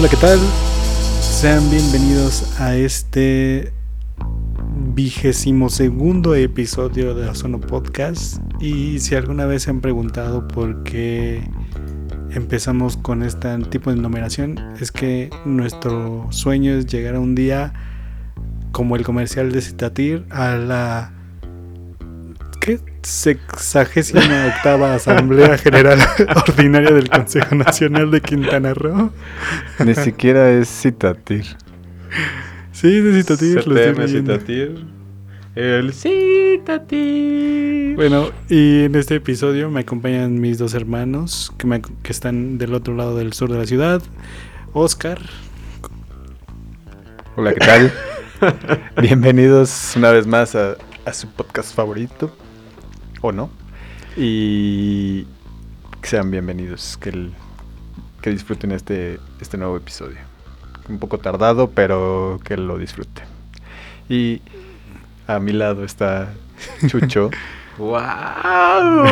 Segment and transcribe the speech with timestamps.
[0.00, 0.38] Hola, ¿qué tal?
[1.20, 3.70] Sean bienvenidos a este
[4.94, 8.38] vigésimo segundo episodio de Ozono Podcast.
[8.62, 11.42] Y si alguna vez se han preguntado por qué
[12.30, 17.74] empezamos con este tipo de numeración, es que nuestro sueño es llegar a un día
[18.72, 21.12] como el comercial de Citatir a la.
[23.02, 25.98] Sexagésima octava Asamblea General
[26.48, 29.10] Ordinaria del Consejo Nacional de Quintana Roo.
[29.84, 31.44] Ni siquiera es Citatir.
[32.72, 33.66] Sí, es de Citatir.
[33.66, 34.08] lo estoy.
[34.08, 34.86] Citatir.
[35.54, 37.96] El Citatir.
[37.96, 42.74] Bueno, y en este episodio me acompañan mis dos hermanos que, me- que están del
[42.74, 44.02] otro lado del sur de la ciudad.
[44.72, 45.18] Oscar.
[47.36, 47.92] Hola, ¿qué tal?
[49.00, 52.34] Bienvenidos una vez más a, a su podcast favorito.
[53.22, 53.50] ¿O no?
[54.16, 55.26] Y
[56.02, 57.28] sean bienvenidos, que,
[58.22, 60.16] que disfruten este, este nuevo episodio.
[60.88, 63.24] Un poco tardado, pero que lo disfruten.
[64.08, 64.40] Y
[65.26, 66.32] a mi lado está
[66.86, 67.30] Chucho.
[67.78, 69.04] ¡Wow!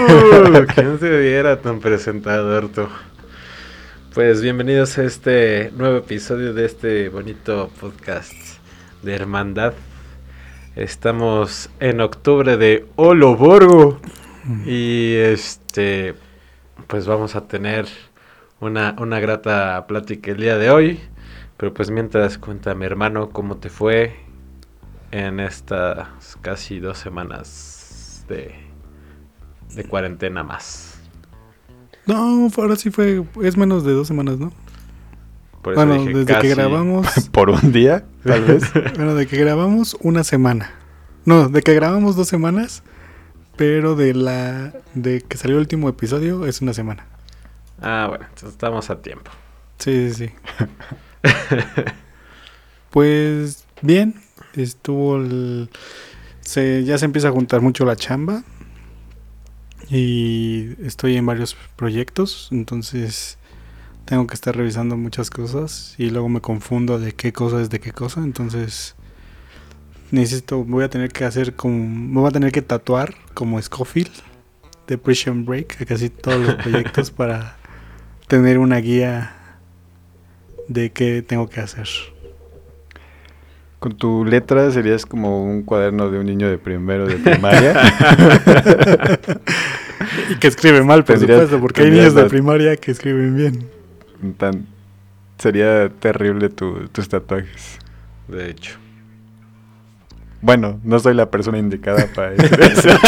[0.75, 2.89] ¿Quién se viera tan presentador tú?
[4.15, 8.33] Pues bienvenidos a este nuevo episodio de este bonito podcast
[9.03, 9.75] de hermandad.
[10.79, 13.99] Estamos en octubre de Oloborgo.
[14.65, 16.15] Y este,
[16.87, 17.89] pues vamos a tener
[18.61, 21.01] una, una grata plática el día de hoy.
[21.57, 24.21] Pero pues mientras cuéntame, hermano, cómo te fue
[25.11, 26.07] en estas
[26.43, 28.55] casi dos semanas de,
[29.75, 31.01] de cuarentena más.
[32.07, 33.25] No, ahora sí fue.
[33.43, 34.53] Es menos de dos semanas, ¿no?
[35.63, 37.07] Por eso Bueno, dije desde que grabamos.
[37.33, 38.73] Por un día, tal vez.
[38.97, 40.71] bueno, de que grabamos una semana.
[41.25, 42.83] No, de que grabamos dos semanas.
[43.57, 44.73] Pero de la.
[44.95, 47.07] De que salió el último episodio es una semana.
[47.81, 49.31] Ah, bueno, entonces estamos a tiempo.
[49.79, 50.33] Sí, sí, sí.
[52.91, 54.15] pues bien,
[54.55, 55.71] estuvo el...
[56.41, 58.43] Se, ya se empieza a juntar mucho la chamba
[59.91, 63.38] y estoy en varios proyectos, entonces
[64.09, 67.79] tengo que estar revisando muchas cosas y luego me confundo de qué cosa es de
[67.79, 68.97] qué cosa, entonces
[70.11, 74.11] necesito, voy a tener que hacer como, me voy a tener que tatuar como Scofield
[74.87, 77.59] de Prison Break a casi todos los proyectos para
[78.29, 79.37] tener una guía
[80.69, 81.87] de qué tengo que hacer.
[83.79, 87.79] Con tu letra serías como un cuaderno de un niño de primero de primaria.
[90.31, 93.78] Y que escribe mal, por supuesto, porque hay niños de primaria que escriben bien.
[94.37, 94.67] Tan,
[95.39, 97.79] sería terrible tu- tus tatuajes.
[98.29, 98.77] De hecho.
[100.41, 102.89] Bueno, no soy la persona indicada para decir eso.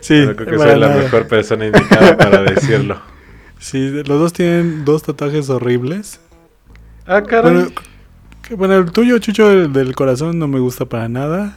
[0.00, 2.98] Sí, creo que soy la mejor persona indicada para decirlo.
[3.58, 6.18] Sí, los dos tienen dos tatuajes horribles.
[7.06, 7.52] Ah, caray.
[7.52, 7.70] Bueno,
[8.56, 11.56] bueno, el tuyo, Chucho, el del corazón, no me gusta para nada.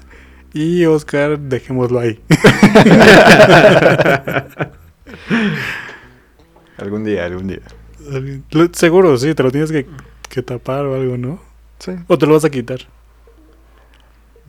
[0.54, 2.20] Y Oscar, dejémoslo ahí.
[6.78, 7.62] Algún día, algún día.
[8.74, 9.88] Seguro, sí, te lo tienes que,
[10.30, 11.40] que tapar o algo, ¿no?
[11.80, 11.94] Sí.
[12.08, 12.80] O te lo vas a quitar.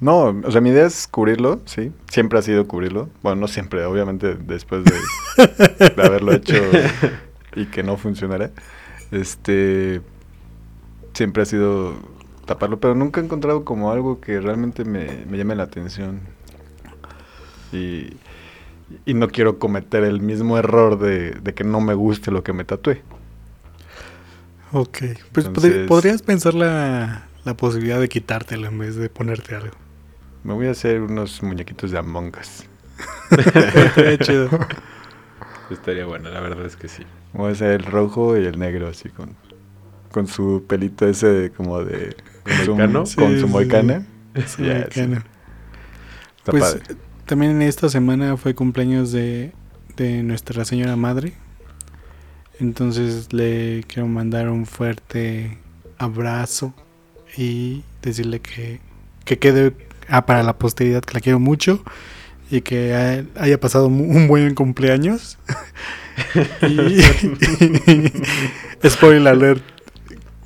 [0.01, 1.93] No, o sea, mi idea es cubrirlo, sí.
[2.09, 3.09] Siempre ha sido cubrirlo.
[3.23, 4.93] Bueno, no siempre, obviamente después de,
[5.95, 6.55] de haberlo hecho
[7.55, 8.51] y que no funcionara.
[9.11, 10.01] Este.
[11.13, 11.95] Siempre ha sido
[12.45, 16.21] taparlo, pero nunca he encontrado como algo que realmente me, me llame la atención.
[17.73, 18.17] Y,
[19.07, 22.53] y no quiero cometer el mismo error de, de que no me guste lo que
[22.53, 23.03] me tatué.
[24.73, 24.99] Ok.
[25.33, 29.75] Pues Entonces- podrías pensar la, la posibilidad de quitártelo en vez de ponerte algo.
[30.43, 32.65] Me voy a hacer unos muñequitos de Among Us.
[33.31, 34.49] Estaría chido.
[35.71, 37.03] Estaría bueno, la verdad es que sí.
[37.33, 39.35] Voy a hacer el rojo y el negro así con,
[40.13, 42.15] con su pelito ese de- como de...
[42.45, 42.99] Con su, ¿Moicano?
[42.99, 44.07] con Sí, su sí, moicana.
[44.35, 44.43] Sí,
[44.91, 45.01] sí.
[45.01, 46.83] Está Pues padre.
[47.27, 49.53] También en esta semana fue cumpleaños de,
[49.97, 51.33] de nuestra señora madre.
[52.61, 55.59] Entonces le quiero mandar un fuerte
[55.99, 56.73] abrazo
[57.37, 58.81] y decirle que,
[59.25, 59.75] que quede
[60.09, 61.83] ah, para la posteridad que la quiero mucho
[62.51, 65.39] y que ha- haya pasado un buen cumpleaños.
[66.63, 67.01] y,
[68.89, 69.63] spoiler alert,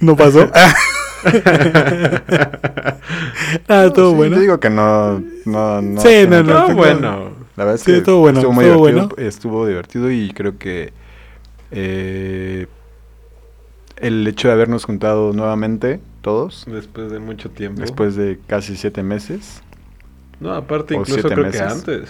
[0.00, 0.50] no pasó.
[3.68, 4.36] ah, todo Sí, bueno.
[4.36, 5.20] Yo digo que no...
[5.44, 7.30] no, no Sí, no, no, No, tengo- bueno.
[7.56, 9.08] La verdad es Sí, que estuvo bueno, estuvo muy divertido.
[9.08, 9.14] bueno.
[9.16, 10.92] Estuvo divertido y creo que
[11.72, 12.66] eh,
[13.96, 17.80] el hecho de habernos juntado nuevamente, todos, Después de mucho tiempo.
[17.80, 19.60] después de casi siete meses.
[20.40, 21.60] No, aparte incluso creo meses.
[21.60, 22.08] que antes.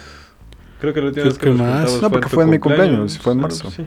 [0.80, 1.70] Creo que la última vez que que nos más.
[1.90, 3.70] juntamos No, porque fue en mi cumpleaños, fue en marzo.
[3.70, 3.86] sí.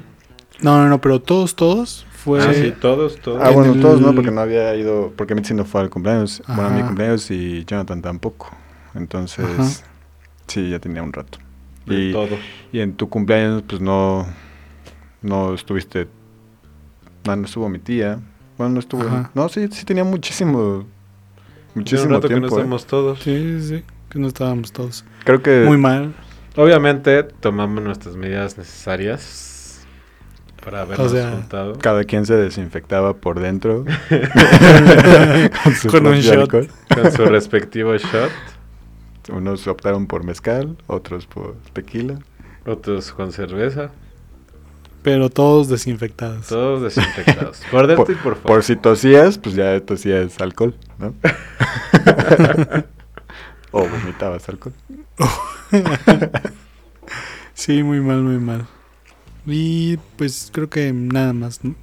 [0.61, 2.39] No, no, no, pero todos, todos fue...
[2.41, 3.41] Ah, sí, todos, todos.
[3.41, 6.41] Ah, En bueno, todos no, porque no había ido, porque Mitzi no fue al cumpleaños,
[6.47, 8.49] bueno, a mi cumpleaños y Jonathan tampoco.
[8.93, 9.69] Entonces, Ajá.
[10.47, 11.39] sí, ya tenía un rato.
[11.85, 12.39] De Y, todos.
[12.71, 14.27] y en tu cumpleaños, pues no,
[15.21, 16.07] no estuviste,
[17.25, 18.19] no, no estuvo mi tía.
[18.57, 19.31] Bueno, no estuvo, Ajá.
[19.33, 20.85] no, sí, sí tenía muchísimo,
[21.73, 22.47] muchísimo un rato tiempo.
[22.47, 22.61] que no ¿eh?
[22.61, 23.19] estamos todos.
[23.19, 25.03] Sí, sí, sí, que no estábamos todos.
[25.23, 26.13] Creo que Muy mal.
[26.55, 29.47] Obviamente tomamos nuestras medidas necesarias
[30.63, 31.73] para habernos sea, juntado.
[31.79, 33.83] cada quien se desinfectaba por dentro.
[35.63, 36.37] con su Con un shot.
[36.39, 36.67] alcohol.
[36.93, 38.31] Con su respectivo shot.
[39.31, 42.19] Unos optaron por mezcal, otros por tequila.
[42.65, 43.91] Otros con cerveza.
[45.03, 46.47] Pero todos desinfectados.
[46.47, 47.61] Todos desinfectados.
[47.71, 48.47] Por dentro Por, y por fuera.
[48.47, 51.15] por si tosías, pues ya tosías alcohol, ¿no?
[53.71, 54.73] o vomitabas alcohol.
[57.55, 58.67] Sí, muy mal, muy mal.
[59.45, 61.63] Y pues creo que nada más.
[61.63, 61.75] ¿no?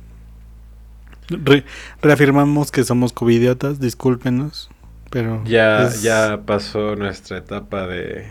[1.28, 1.64] Re-
[2.00, 4.70] reafirmamos que somos covidiotas, discúlpenos.
[5.10, 8.26] Pero Ya, es- ya pasó nuestra etapa de...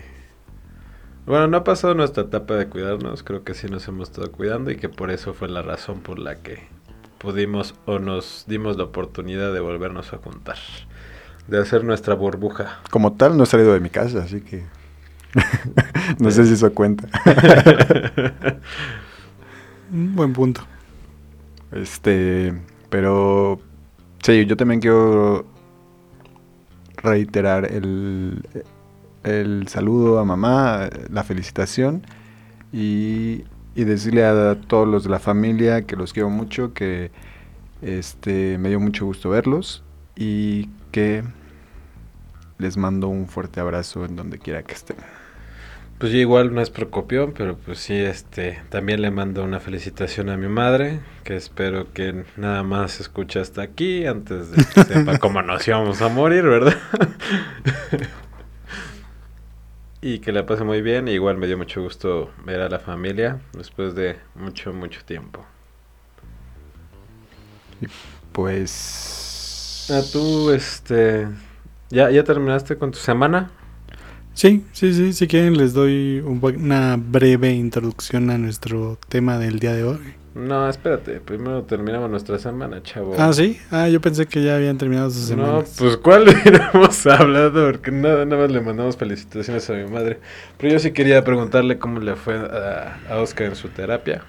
[1.25, 4.71] Bueno, no ha pasado nuestra etapa de cuidarnos, creo que sí nos hemos estado cuidando
[4.71, 6.63] y que por eso fue la razón por la que
[7.18, 10.56] pudimos o nos dimos la oportunidad de volvernos a juntar,
[11.47, 12.79] de hacer nuestra burbuja.
[12.91, 14.63] Como tal, no he salido de mi casa, así que.
[16.19, 17.09] no sé si eso cuenta.
[19.92, 20.62] Un buen punto.
[21.72, 22.54] Este.
[22.89, 23.60] Pero.
[24.24, 25.45] Sí, yo también quiero
[26.98, 28.44] reiterar el,
[29.24, 32.04] el saludo a mamá, la felicitación
[32.74, 33.44] y,
[33.75, 37.12] y decirle a todos los de la familia que los quiero mucho, que
[37.81, 39.84] este me dio mucho gusto verlos
[40.16, 41.24] y que
[42.57, 44.98] les mando un fuerte abrazo en donde quiera que estén.
[45.97, 50.29] Pues yo igual no es Procopión, pero pues sí, este, también le mando una felicitación
[50.29, 55.17] a mi madre, que espero que nada más escuche hasta aquí antes de que sepa
[55.19, 56.77] cómo nos íbamos a morir, ¿verdad?
[59.99, 63.39] y que la pase muy bien, igual me dio mucho gusto ver a la familia
[63.53, 65.43] después de mucho, mucho tiempo.
[68.33, 69.88] Pues...
[69.89, 71.27] Ah, tú, este,
[71.89, 73.50] ¿ya, ya terminaste con tu semana?
[74.38, 75.13] Sí, sí, sí.
[75.13, 79.98] Si quieren, les doy una breve introducción a nuestro tema del día de hoy.
[80.36, 83.16] No, espérate, primero terminamos nuestra semana, chavo.
[83.18, 83.57] Ah, sí.
[83.72, 85.75] Ah, yo pensé que ya habían terminado sus No, semanas.
[85.80, 87.72] pues ¿cuál hubiéramos hablado?
[87.72, 90.19] Porque nada, nada más le mandamos felicitaciones a mi madre.
[90.60, 94.24] Pero yo sí quería preguntarle cómo le fue a, a Oscar en su terapia.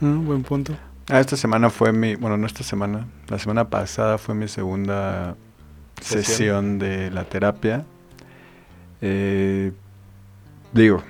[0.00, 0.76] Ah, buen punto.
[1.08, 5.34] Ah, esta semana fue mi, bueno, no esta semana, la semana pasada fue mi segunda
[6.00, 6.24] Sesión.
[6.24, 7.84] sesión de la terapia.
[9.08, 9.72] Eh,
[10.72, 11.00] digo,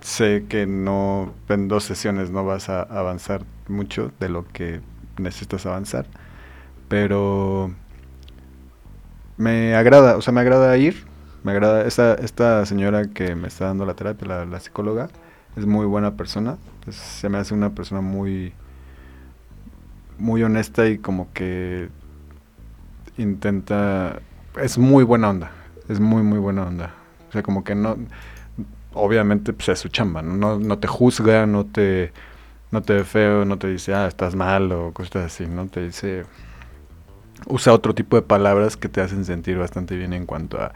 [0.00, 4.80] sé que no, en dos sesiones no vas a avanzar mucho de lo que
[5.18, 6.06] necesitas avanzar,
[6.88, 7.70] pero
[9.36, 11.04] me agrada, o sea, me agrada ir,
[11.44, 15.08] me agrada, esta, esta señora que me está dando la terapia, la, psicóloga,
[15.56, 16.58] es muy buena persona,
[16.90, 18.52] se me hace una persona muy,
[20.18, 21.88] muy honesta y como que
[23.16, 24.18] intenta,
[24.60, 25.52] es muy buena onda,
[25.88, 26.94] es muy, muy buena onda.
[27.32, 27.96] O sea, como que no,
[28.92, 30.58] obviamente pues es su chamba, ¿no?
[30.58, 32.12] No, te juzga, no te,
[32.70, 35.66] no te ve feo, no te dice, ah, estás mal o cosas así, ¿no?
[35.66, 36.24] Te dice,
[37.46, 40.72] usa otro tipo de palabras que te hacen sentir bastante bien en cuanto a,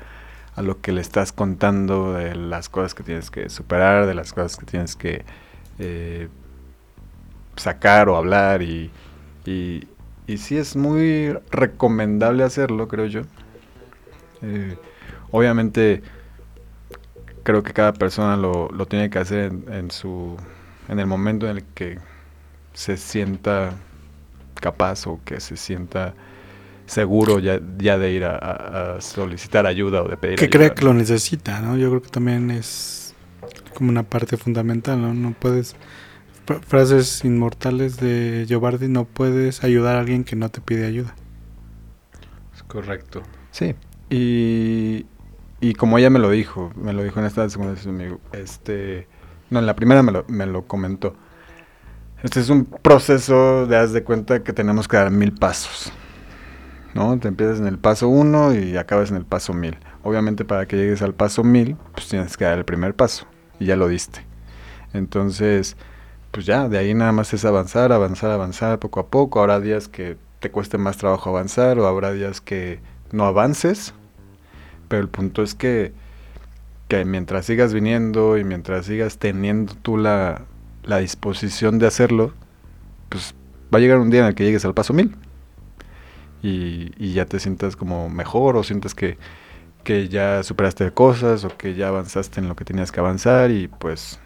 [0.54, 4.32] a lo que le estás contando, de las cosas que tienes que superar, de las
[4.32, 5.26] cosas que tienes que
[5.78, 6.28] eh,
[7.56, 8.90] sacar o hablar y,
[9.44, 9.86] y,
[10.26, 13.20] y sí es muy recomendable hacerlo, creo yo.
[14.40, 14.78] Eh,
[15.30, 16.02] obviamente
[17.46, 20.36] creo que cada persona lo, lo tiene que hacer en, en su
[20.88, 21.98] en el momento en el que
[22.74, 23.74] se sienta
[24.60, 26.14] capaz o que se sienta
[26.86, 30.50] seguro ya, ya de ir a, a- a solicitar ayuda o de pedir Que ayuda.
[30.50, 31.76] crea que lo necesita, ¿no?
[31.76, 33.14] Yo creo que también es
[33.74, 35.14] como una parte fundamental, ¿no?
[35.14, 35.76] No puedes...
[36.46, 41.16] fra- Frases inmortales de Giovardi, no puedes ayudar a alguien que no te pide ayuda.
[42.54, 43.22] Es correcto.
[43.50, 43.74] Sí,
[44.10, 45.06] y,
[45.60, 49.08] y como ella me lo dijo, me lo dijo en esta segunda sesión, este,
[49.50, 51.14] no, en la primera me lo, me lo comentó.
[52.22, 55.92] Este es un proceso de haz de cuenta que tenemos que dar mil pasos.
[56.94, 57.18] ¿No?
[57.18, 59.76] Te empiezas en el paso uno y acabas en el paso mil.
[60.02, 63.26] Obviamente para que llegues al paso mil, pues tienes que dar el primer paso.
[63.60, 64.24] Y ya lo diste.
[64.94, 65.76] Entonces,
[66.30, 69.40] pues ya, de ahí nada más es avanzar, avanzar, avanzar poco a poco.
[69.40, 72.80] Habrá días que te cueste más trabajo avanzar o habrá días que
[73.12, 73.94] no avances.
[74.88, 75.92] Pero el punto es que,
[76.88, 80.42] que mientras sigas viniendo y mientras sigas teniendo tú la,
[80.84, 82.32] la disposición de hacerlo,
[83.08, 83.34] pues
[83.74, 85.16] va a llegar un día en el que llegues al paso mil.
[86.42, 89.18] Y, y ya te sientas como mejor o sientas que,
[89.82, 93.68] que ya superaste cosas o que ya avanzaste en lo que tenías que avanzar y
[93.68, 94.20] pues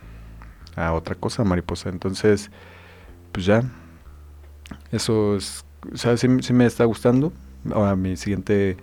[0.77, 1.89] a otra cosa, mariposa.
[1.89, 2.51] Entonces,
[3.33, 3.63] pues ya,
[4.93, 7.33] eso es, o sea, sí, sí me está gustando.
[7.73, 8.77] Ahora mi siguiente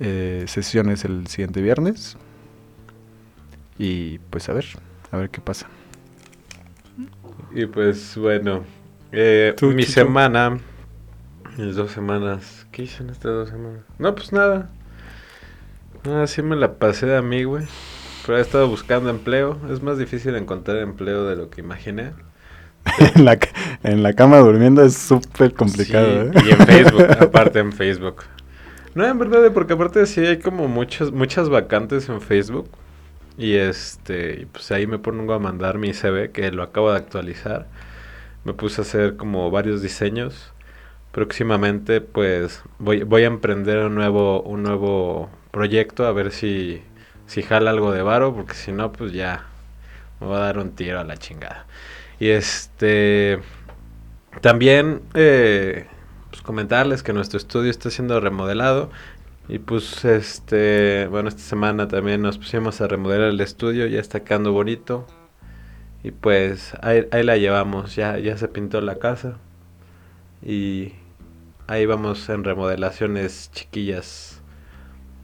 [0.00, 2.16] eh, sesión es el siguiente viernes.
[3.78, 4.66] Y pues a ver,
[5.10, 5.68] a ver qué pasa.
[7.54, 8.64] Y pues bueno,
[9.12, 10.58] eh, Tú, mi semana,
[11.56, 13.82] mis dos semanas, ¿qué hice en estas dos semanas?
[13.98, 14.70] No, pues nada.
[16.04, 17.64] Ah, sí me la pasé de mí, güey.
[18.26, 19.58] Pero he estado buscando empleo.
[19.70, 22.12] Es más difícil encontrar empleo de lo que imaginé.
[23.16, 23.38] en, la,
[23.82, 26.42] en la cama durmiendo es súper complicado, Sí, ¿eh?
[26.42, 28.24] Y en Facebook, aparte en Facebook.
[28.94, 32.70] No, en verdad, porque aparte sí hay como muchas, muchas vacantes en Facebook.
[33.38, 37.66] Y este, pues ahí me pongo a mandar mi CV, que lo acabo de actualizar.
[38.44, 40.52] Me puse a hacer como varios diseños.
[41.12, 46.82] Próximamente, pues, voy, voy a emprender un nuevo, un nuevo proyecto, a ver si,
[47.26, 49.46] si jala algo de varo, porque si no, pues ya
[50.20, 51.66] me va a dar un tiro a la chingada.
[52.20, 53.40] Y este,
[54.40, 55.86] también, eh,
[56.44, 58.90] comentarles que nuestro estudio está siendo remodelado.
[59.48, 64.22] Y pues, este, bueno, esta semana también nos pusimos a remodelar el estudio, ya está
[64.22, 65.06] quedando bonito.
[66.04, 69.38] Y pues, ahí, ahí la llevamos, ya, ya se pintó la casa.
[70.42, 70.92] Y
[71.66, 74.40] ahí vamos en remodelaciones chiquillas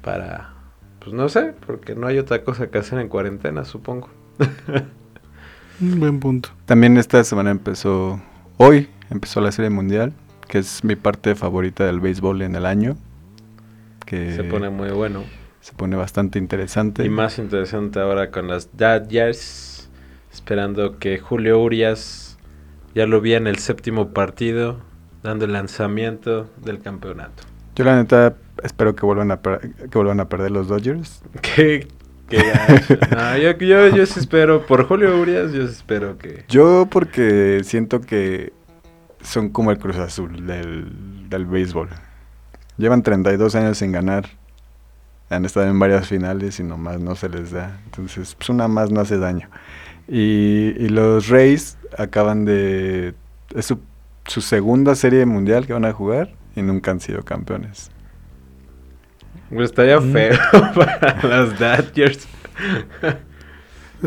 [0.02, 0.54] para,
[0.98, 4.08] pues no sé, porque no hay otra cosa que hacer en cuarentena, supongo.
[5.80, 6.50] Un buen punto.
[6.66, 8.20] También esta semana empezó,
[8.58, 10.12] hoy empezó la Serie Mundial,
[10.50, 12.96] que es mi parte favorita del béisbol en el año.
[14.04, 15.22] Que Se pone muy bueno.
[15.60, 17.04] se pone bastante interesante.
[17.04, 19.88] Y más interesante ahora con las Dodgers,
[20.32, 22.36] esperando que Julio Urias
[22.94, 24.80] ya lo vi en el séptimo partido,
[25.22, 27.44] dando el lanzamiento del campeonato.
[27.76, 31.22] Yo la neta espero que vuelvan a, per- que vuelvan a perder los Dodgers.
[31.56, 31.86] Gacho.
[33.10, 36.44] No, yo, yo, yo sí espero, por Julio Urias, yo sí espero que...
[36.48, 38.52] Yo porque siento que
[39.22, 41.88] son como el Cruz Azul del, del béisbol.
[42.76, 44.26] Llevan 32 años sin ganar.
[45.28, 47.78] Han estado en varias finales y nomás no se les da.
[47.84, 49.48] Entonces, pues una más no hace daño.
[50.08, 53.14] Y, y los Rays acaban de...
[53.54, 53.78] Es su,
[54.26, 57.90] su segunda serie mundial que van a jugar y nunca han sido campeones.
[59.50, 60.12] Pues estaría Mm.
[60.12, 60.38] feo
[60.74, 62.26] para los Dodgers.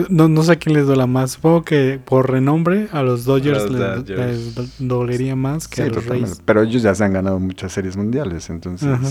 [0.09, 1.31] No, no sé a quién les duela más.
[1.33, 4.19] Supongo que por renombre a los Dodgers, Los les, Dodgers.
[4.19, 6.05] les do- dolería más que Sí, a los.
[6.05, 6.41] Rays.
[6.45, 8.49] Pero ellos ya se han ganado muchas series mundiales.
[8.49, 9.07] Entonces, Ajá.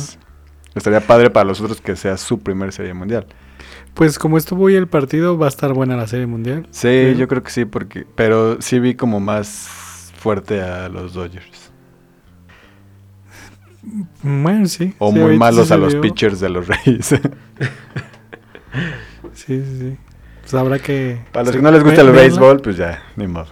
[0.74, 3.26] estaría padre para los otros que sea su primer serie mundial.
[3.94, 6.66] Pues como estuvo hoy el partido, va a estar buena la serie mundial.
[6.70, 9.68] Sí, yo creo que sí, porque, pero sí vi como más
[10.16, 11.70] fuerte a los Dodgers.
[14.22, 14.94] Bueno, sí.
[14.98, 17.14] O sí, muy malos sí a los pitchers de los Reyes.
[19.34, 19.96] Sí, sí, sí.
[20.42, 21.18] Pues habrá que...
[21.32, 23.46] Para los que no les gusta el béisbol, pues ya, ni modo.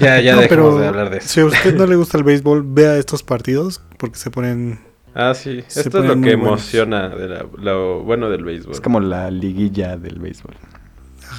[0.00, 1.28] Ya, ya No, pero de hablar de eso.
[1.28, 4.80] Si a usted no le gusta el béisbol, vea estos partidos porque se ponen...
[5.14, 5.64] Ah, sí.
[5.68, 8.72] Esto es lo que emociona de la- lo bueno del béisbol.
[8.74, 10.54] Es como la liguilla del béisbol.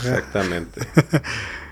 [0.04, 0.82] Exactamente.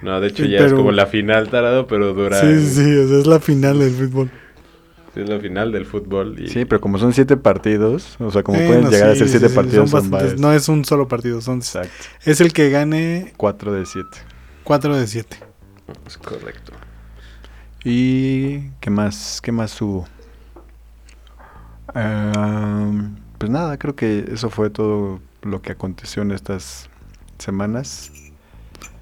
[0.01, 2.39] No, de hecho ya es como la final, tarado, pero dura.
[2.39, 4.31] Sí, sí, sí, o sea, es la final del fútbol.
[5.15, 6.39] Es la final del fútbol.
[6.39, 6.49] Y...
[6.49, 9.27] Sí, pero como son siete partidos, o sea, como Bueno, pueden llegar a sí, ser
[9.27, 10.39] sí, siete sí, partidos, son son, bastantes.
[10.39, 11.57] No es un solo partido, son...
[11.57, 11.89] Exacto.
[12.25, 14.17] Es el que gane Cuatro de siete.
[14.69, 15.37] 4 de 7.
[16.05, 16.73] Es correcto.
[17.83, 19.41] ¿Y qué más?
[19.41, 20.07] ¿Qué más hubo?
[21.91, 26.87] Pues nada, creo que eso fue todo lo que aconteció en estas
[27.39, 28.11] semanas.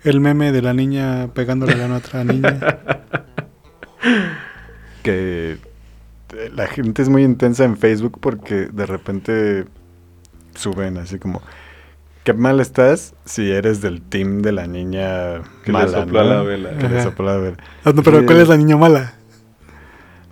[0.05, 2.59] El meme de la niña pegándole la mano a otra niña.
[5.03, 5.57] que
[6.53, 9.65] la gente es muy intensa en Facebook porque de repente
[10.55, 11.41] suben así como
[12.23, 16.29] qué mal estás si eres del team de la niña Que le mala, sopló ¿no?
[16.29, 16.77] la vela.
[16.77, 17.57] Que le sopló la vela.
[17.85, 18.25] Ah, no, pero.
[18.25, 19.13] ¿cuál es la niña mala?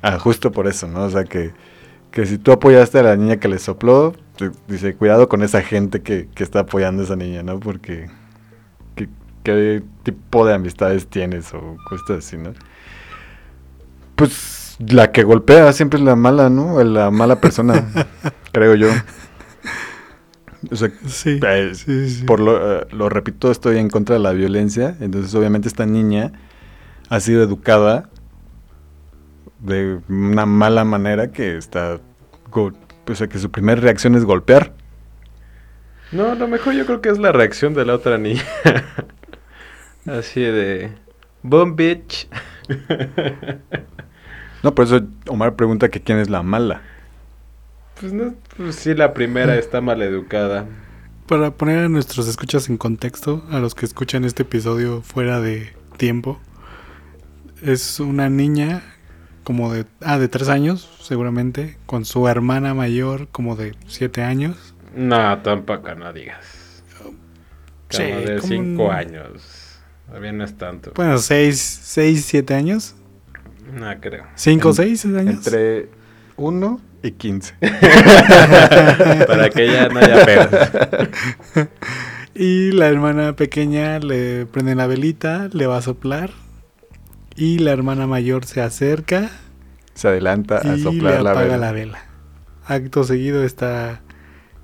[0.01, 1.03] Ah, justo por eso, ¿no?
[1.05, 1.53] O sea que,
[2.11, 5.61] que si tú apoyaste a la niña que le sopló, te- dice, cuidado con esa
[5.61, 7.59] gente que, que está apoyando a esa niña, ¿no?
[7.59, 8.09] Porque
[8.95, 9.07] ¿qué,
[9.43, 12.53] qué tipo de amistades tienes o cosas así, ¿no?
[14.15, 16.83] Pues la que golpea siempre es la mala, ¿no?
[16.83, 17.85] La mala persona,
[18.51, 18.89] creo yo.
[20.71, 21.39] O sea, Sí.
[21.43, 22.23] eh, sí, sí.
[22.23, 24.95] por lo, eh, lo repito, estoy en contra de la violencia.
[24.99, 26.31] Entonces, obviamente, esta niña
[27.09, 28.09] ha sido educada
[29.59, 31.99] de una mala manera que está.
[32.51, 34.73] O sea, que su primera reacción es golpear.
[36.11, 38.43] No, lo mejor yo creo que es la reacción de la otra niña.
[40.05, 40.91] Así de...
[41.43, 42.27] Boom, bitch.
[44.65, 46.81] No, por eso Omar pregunta que quién es la mala.
[47.99, 50.65] Pues no, pues sí, la primera está mal educada.
[51.27, 55.71] Para poner a nuestros escuchas en contexto, a los que escuchan este episodio fuera de
[55.97, 56.39] tiempo,
[57.61, 58.81] es una niña
[59.43, 64.73] como de, ah, de tres años, seguramente, con su hermana mayor como de siete años.
[64.95, 66.81] No, tampoco no digas.
[66.97, 67.17] Como
[67.91, 69.77] Sí, de como cinco un- años.
[70.11, 70.91] No es tanto.
[70.95, 72.95] Bueno, seis, seis, siete años.
[73.73, 74.25] No creo.
[74.35, 75.45] Cinco, En- seis años.
[75.47, 75.89] Entre
[76.37, 77.53] 1 y 15.
[79.27, 81.67] Para que ya no haya pedos.
[82.37, 86.31] Y la hermana pequeña le prende la velita, le va a soplar.
[87.37, 89.29] Y la hermana mayor se acerca
[89.93, 91.57] Se adelanta a y le soplar la apaga vela.
[91.57, 91.99] la vela.
[92.65, 94.01] Acto seguido esta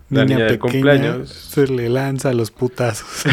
[0.09, 1.29] La niña, niña pequeña cumpleaños.
[1.31, 3.23] se le lanza a los putazos.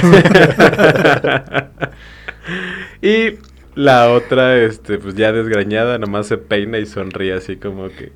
[3.02, 3.30] y
[3.78, 8.10] la otra, este, pues ya desgrañada, nomás se peina y sonríe así como que.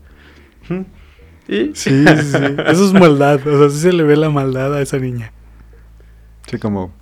[1.47, 2.39] Y Sí, sí, sí.
[2.67, 3.47] Eso es maldad.
[3.47, 5.33] O sea, sí se le ve la maldad a esa niña.
[6.49, 6.93] Sí, como...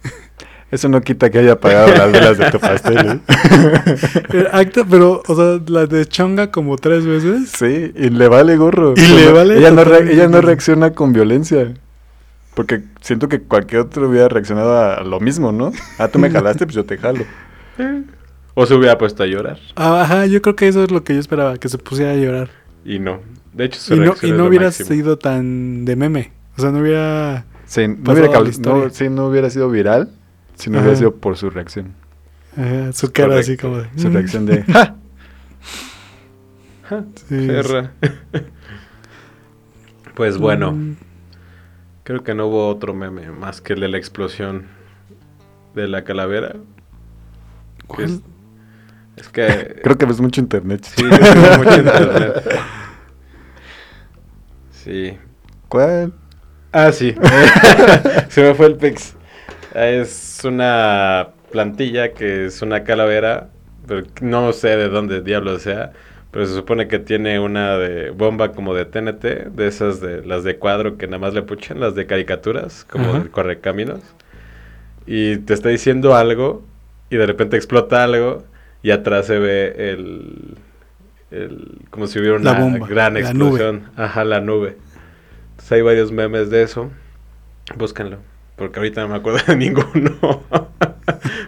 [0.71, 3.21] Eso no quita que haya apagado las velas de tu pastel, ¿eh?
[4.35, 7.51] Eh, Acto, pero, o sea, la deschonga como tres veces.
[7.51, 8.95] Sí, y le vale gorro.
[8.97, 11.75] Y le vale Ella no, ella no reacciona con violencia.
[12.55, 15.73] Porque siento que cualquier otro hubiera reaccionado a lo mismo, ¿no?
[15.99, 17.25] Ah, tú me jalaste, pues yo te jalo.
[18.55, 19.59] O se hubiera puesto a llorar.
[19.77, 22.17] Ah, Ajá, yo creo que eso es lo que yo esperaba, que se pusiera a
[22.17, 22.51] llorar.
[22.85, 23.21] Y no.
[23.53, 24.89] De hecho, su Y no, y es no lo hubiera máximo.
[24.89, 26.33] sido tan de meme.
[26.57, 27.45] O sea, no hubiera...
[27.67, 28.29] Sí, no hubiera,
[28.59, 30.11] no, sí, no hubiera sido viral
[30.57, 30.87] si no Ajá.
[30.87, 31.95] hubiera sido por su reacción.
[32.57, 33.89] ajá, su cara así como de...
[33.97, 34.13] Su "Mm".
[34.13, 34.63] reacción de...
[34.65, 34.97] ¡Ja!
[36.89, 37.37] Ja, Sí,
[40.15, 40.97] pues bueno, Mm,
[42.03, 44.65] creo que no hubo otro meme más que el de la explosión
[45.75, 46.57] de la calavera.
[47.97, 48.23] que es, ¿cuál?
[49.21, 49.81] Es que...
[49.83, 50.85] Creo que ves mucho internet.
[50.85, 52.61] Sí, tengo mucho internet.
[54.71, 55.19] Sí.
[55.69, 56.13] ¿Cuál?
[56.73, 57.15] Ah, sí.
[58.29, 59.15] Se me fue el pix.
[59.75, 63.51] Es una plantilla que es una calavera,
[63.87, 65.93] pero no sé de dónde diablo sea,
[66.31, 70.45] pero se supone que tiene una de bomba como de TNT, de esas de las
[70.45, 73.19] de cuadro que nada más le puchan, las de caricaturas, como Ajá.
[73.19, 74.01] del correcaminos.
[75.07, 76.63] Y te está diciendo algo
[77.11, 78.45] y de repente explota algo
[78.83, 80.57] y atrás se ve el,
[81.31, 83.91] el como si hubiera La una bomba, gran la explosión.
[83.97, 84.77] Ajá, la nube.
[85.51, 86.91] Entonces hay varios memes de eso.
[87.77, 88.19] Búsquenlo.
[88.57, 90.43] Porque ahorita no me acuerdo de ninguno.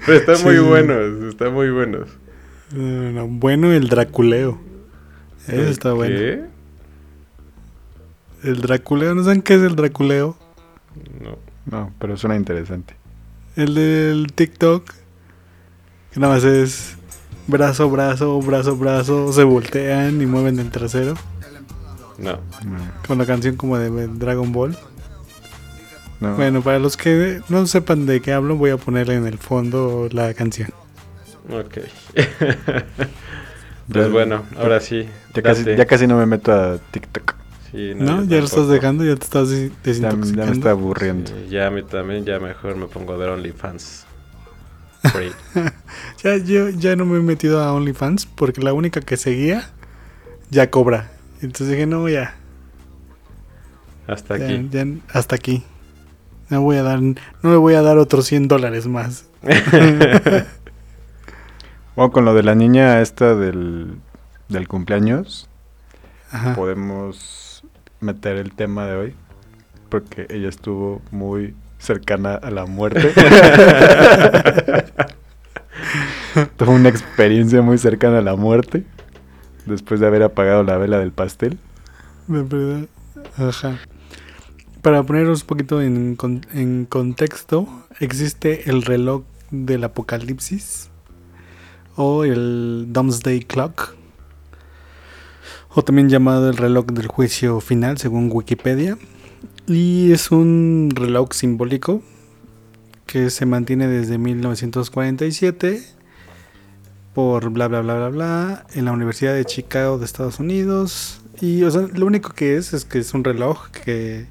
[0.06, 1.24] Pero están muy buenos.
[1.24, 2.08] Están muy buenos.
[2.74, 4.60] No, no, bueno, el Draculeo.
[5.46, 6.16] Eso está bueno.
[6.16, 6.44] ¿Qué?
[8.44, 10.36] El Draculeo, ¿no saben qué es el Draculeo?
[11.20, 11.38] No.
[11.64, 12.96] No, pero suena interesante.
[13.56, 14.84] El del TikTok.
[16.12, 16.96] Que nada más es
[17.46, 19.32] brazo, brazo, brazo, brazo.
[19.32, 21.14] Se voltean y mueven el trasero.
[22.18, 22.38] No.
[23.06, 24.76] Con la canción como de Dragon Ball.
[26.20, 26.36] no.
[26.36, 30.08] Bueno, para los que no sepan de qué hablo, voy a ponerle en el fondo
[30.12, 30.70] la canción.
[31.50, 31.78] Ok.
[33.92, 35.06] Pues bueno, ahora sí.
[35.34, 37.34] Ya casi, ya casi no me meto a TikTok.
[37.72, 38.24] Sí, ¿No?
[38.24, 39.04] ¿Ya lo estás dejando?
[39.04, 40.46] ¿Ya te estás des- Ya, ya desintoxicando?
[40.46, 41.30] me está aburriendo.
[41.30, 44.06] Sí, ya a mí también, ya mejor me pongo a ver OnlyFans.
[46.24, 49.70] Ya, yo ya no me he metido a OnlyFans porque la única que seguía
[50.50, 51.10] ya cobra.
[51.40, 52.36] Entonces dije, no, ya.
[54.06, 54.68] Hasta ya- aquí.
[54.70, 55.64] ya hasta aquí.
[56.48, 59.26] No voy a dar, no le voy a dar otros 100 dólares más.
[61.94, 63.98] Bueno, con lo de la niña esta del,
[64.48, 65.48] del cumpleaños,
[66.30, 66.54] Ajá.
[66.54, 67.64] podemos
[68.00, 69.14] meter el tema de hoy.
[69.90, 73.12] Porque ella estuvo muy cercana a la muerte.
[76.56, 78.84] Tuvo una experiencia muy cercana a la muerte.
[79.66, 81.58] Después de haber apagado la vela del pastel.
[82.28, 82.88] De verdad.
[83.36, 83.78] Ajá.
[84.80, 86.16] Para poneros un poquito en,
[86.54, 87.68] en contexto,
[88.00, 90.88] existe el reloj del apocalipsis
[91.96, 93.94] o el Doomsday Clock,
[95.74, 98.96] o también llamado el reloj del juicio final según Wikipedia.
[99.66, 102.02] Y es un reloj simbólico
[103.06, 105.82] que se mantiene desde 1947
[107.14, 111.20] por bla bla bla bla bla en la Universidad de Chicago de Estados Unidos.
[111.40, 114.26] Y o sea, lo único que es es que es un reloj que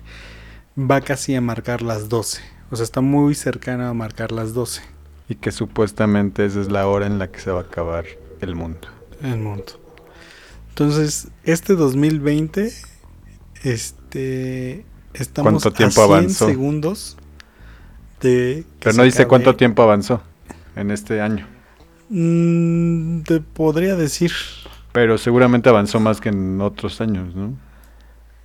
[0.78, 2.42] va casi a marcar las 12.
[2.72, 4.82] O sea, está muy cercano a marcar las 12
[5.28, 8.06] Y que supuestamente esa es la hora en la que se va a acabar
[8.40, 8.88] el mundo.
[9.22, 9.80] el mundo.
[10.70, 12.72] Entonces, este 2020
[13.64, 16.48] este estamos ¿Cuánto tiempo a 100 avanzó?
[16.48, 17.18] segundos
[18.22, 20.22] de que Pero no dice acabe- cuánto tiempo avanzó
[20.76, 21.48] en este año.
[22.10, 24.32] Mm, te podría decir.
[24.92, 27.48] Pero seguramente avanzó más que en otros años, ¿no?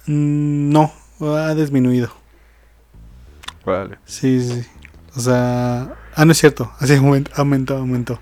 [0.07, 0.93] Mm, no,
[1.37, 2.11] ha disminuido.
[3.65, 3.99] Vale.
[4.05, 4.63] Sí, sí.
[5.17, 6.71] O sea, ah, no es cierto.
[6.79, 8.21] Así aumentó, aumentó.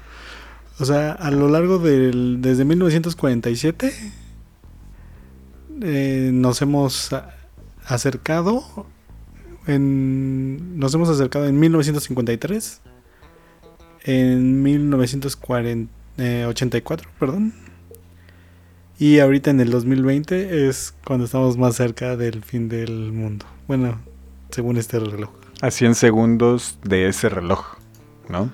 [0.81, 3.93] O sea, a lo largo del desde 1947
[5.83, 7.11] eh, nos hemos
[7.87, 8.87] acercado
[9.67, 12.83] en nos hemos acercado en 1953
[14.05, 17.53] en 1984, perdón.
[18.99, 23.47] Y ahorita en el 2020 es cuando estamos más cerca del fin del mundo.
[23.67, 24.01] Bueno,
[24.51, 25.31] según este reloj.
[25.61, 27.77] A 100 segundos de ese reloj,
[28.29, 28.53] ¿no?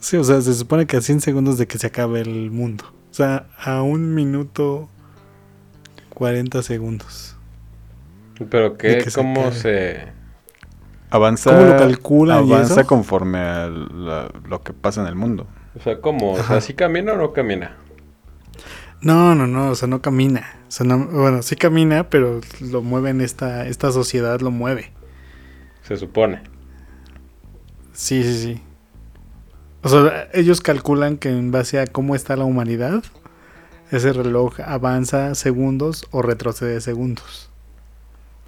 [0.00, 2.84] Sí, o sea, se supone que a 100 segundos de que se acabe el mundo.
[3.10, 4.88] O sea, a un minuto
[6.14, 7.35] 40 segundos.
[8.50, 10.14] Pero qué, que cómo se...
[11.08, 12.86] Avanza, ¿Cómo lo calculan y avanza eso?
[12.86, 15.46] conforme a la- lo que pasa en el mundo.
[15.78, 16.32] O sea, ¿cómo?
[16.32, 16.60] O sea.
[16.60, 17.76] ¿sí camina o no camina?
[19.02, 20.56] No, no, no, o sea, no camina.
[20.68, 24.92] O sea, no- bueno, sí camina, pero lo mueve en esta, esta sociedad, lo mueve.
[25.82, 26.42] Se supone.
[27.92, 28.62] Sí, sí, sí.
[29.82, 33.04] O sea, ellos calculan que en base a cómo está la humanidad,
[33.92, 37.50] ese reloj avanza segundos o retrocede segundos.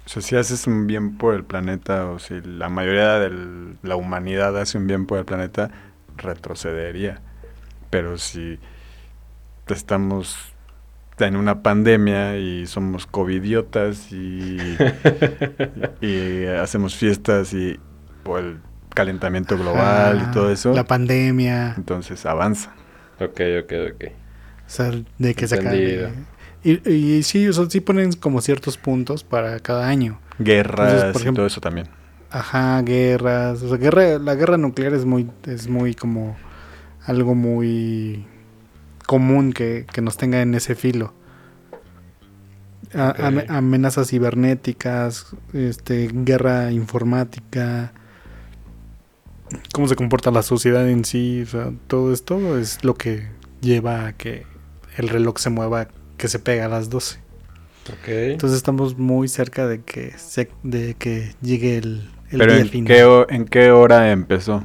[0.09, 3.95] O sea, si haces un bien por el planeta o si la mayoría de la
[3.95, 5.69] humanidad hace un bien por el planeta,
[6.17, 7.21] retrocedería.
[7.91, 8.57] Pero si
[9.67, 10.35] estamos
[11.19, 14.57] en una pandemia y somos covidiotas y,
[16.01, 17.79] y hacemos fiestas y
[18.23, 18.57] por el
[18.95, 21.75] calentamiento global Ajá, y todo eso, La pandemia.
[21.77, 22.71] entonces avanza.
[23.19, 24.03] Ok, ok, ok.
[24.65, 26.07] O sea, de que se Entendido.
[26.07, 26.23] acabe.
[26.63, 30.19] Y, y sí, o sea, sí ponen como ciertos puntos para cada año.
[30.39, 31.87] Guerras Entonces, por y ejemplo- todo eso también.
[32.31, 33.61] Ajá, guerras.
[33.63, 36.37] O sea, guerra, la guerra nuclear es muy, es muy como
[37.05, 38.25] algo muy
[39.07, 41.13] común que, que nos tenga en ese filo.
[42.93, 43.15] A-
[43.49, 47.93] amenazas cibernéticas, este, guerra informática,
[49.73, 53.27] cómo se comporta la sociedad en sí, o sea, todo esto es lo que
[53.61, 54.45] lleva a que
[54.97, 55.87] el reloj se mueva,
[56.19, 57.17] que se pega a las 12.
[57.91, 58.07] Ok.
[58.07, 62.69] Entonces estamos muy cerca de que se, de que llegue el, el Pero día ¿en
[62.69, 62.87] final.
[63.27, 64.63] qué, ¿en qué hora empezó?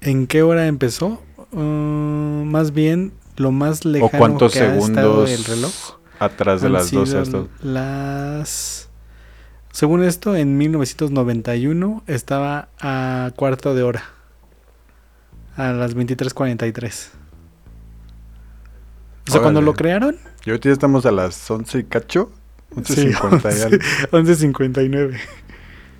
[0.00, 1.22] ¿En qué hora empezó?
[1.52, 5.72] Uh, más bien lo más lejano ¿O cuántos que ha estado segundos el reloj.
[6.18, 7.48] atrás de las 12 sido ha estado?
[7.62, 8.88] Las
[9.72, 14.04] según esto en 1991 estaba a cuarto de hora.
[15.56, 17.10] A las 23:43.
[19.28, 19.66] O sea, cuando Órale.
[19.72, 22.30] lo crearon, Y ahorita ya estamos a las 11 y cacho.
[22.84, 23.76] Sí, 11.50 y algo.
[24.12, 25.20] 11:59.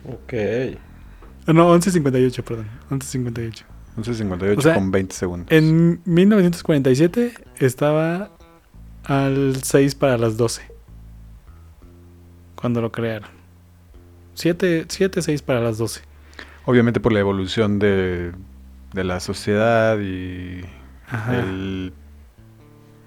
[0.06, 0.78] Ok.
[1.46, 2.68] Ah, No, 11:58, perdón.
[2.90, 3.62] 11:58.
[3.96, 5.52] 11.58 O sea, con 20 segundos.
[5.52, 8.30] En 1947 estaba
[9.04, 10.62] al 6 para las 12.
[12.56, 13.28] Cuando lo crearon.
[14.34, 16.00] 7, 7 6 para las 12.
[16.66, 18.32] Obviamente por la evolución de,
[18.92, 20.62] de la sociedad y
[21.08, 21.38] Ajá.
[21.38, 21.92] el,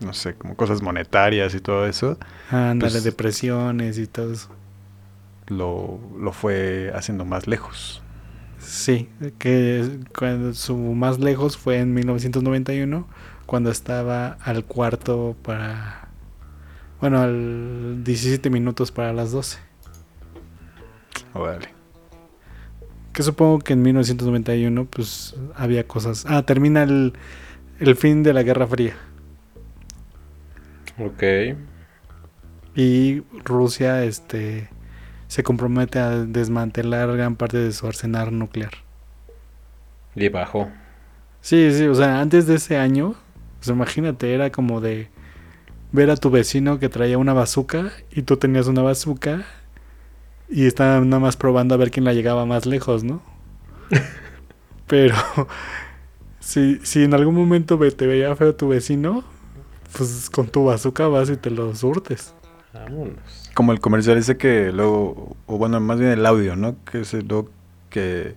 [0.01, 2.17] no sé, como cosas monetarias y todo eso,
[2.51, 4.49] Ándale, pues- depresiones y todo eso.
[5.47, 8.01] lo, lo fue haciendo más lejos.
[8.59, 9.07] Sí,
[9.37, 13.07] que cuando su más lejos fue en 1991,
[13.45, 16.09] cuando estaba al cuarto para.
[16.99, 19.59] Bueno, al 17 minutos para las 12.
[21.33, 21.69] Órale.
[23.13, 26.25] Que supongo que en 1991 pues había cosas.
[26.27, 27.13] Ah, termina el,
[27.79, 28.95] el fin de la Guerra Fría.
[30.99, 31.23] Ok.
[32.75, 34.69] Y Rusia este
[35.27, 38.71] se compromete a desmantelar gran parte de su arsenal nuclear.
[40.15, 40.69] Y bajó.
[41.41, 43.15] Sí, sí, o sea, antes de ese año,
[43.59, 45.09] pues imagínate, era como de
[45.91, 49.45] ver a tu vecino que traía una bazooka y tú tenías una bazooka
[50.49, 53.21] y estaban nada más probando a ver quién la llegaba más lejos, ¿no?
[54.87, 55.15] Pero
[56.39, 59.23] si, si en algún momento te veía feo tu vecino,
[59.95, 62.33] pues con tu bazooka vas y te lo surtes.
[62.73, 63.49] Vámonos.
[63.53, 66.75] Como el comercial ese que luego, o bueno, más bien el audio, ¿no?
[66.85, 67.49] Que es el lo
[67.89, 68.35] que,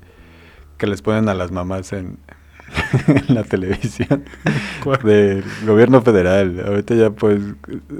[0.78, 2.16] que les ponen a las mamás en,
[3.28, 4.24] en la televisión
[4.84, 4.98] ¿Cuál?
[5.02, 6.62] del gobierno federal.
[6.66, 7.42] Ahorita ya puedes,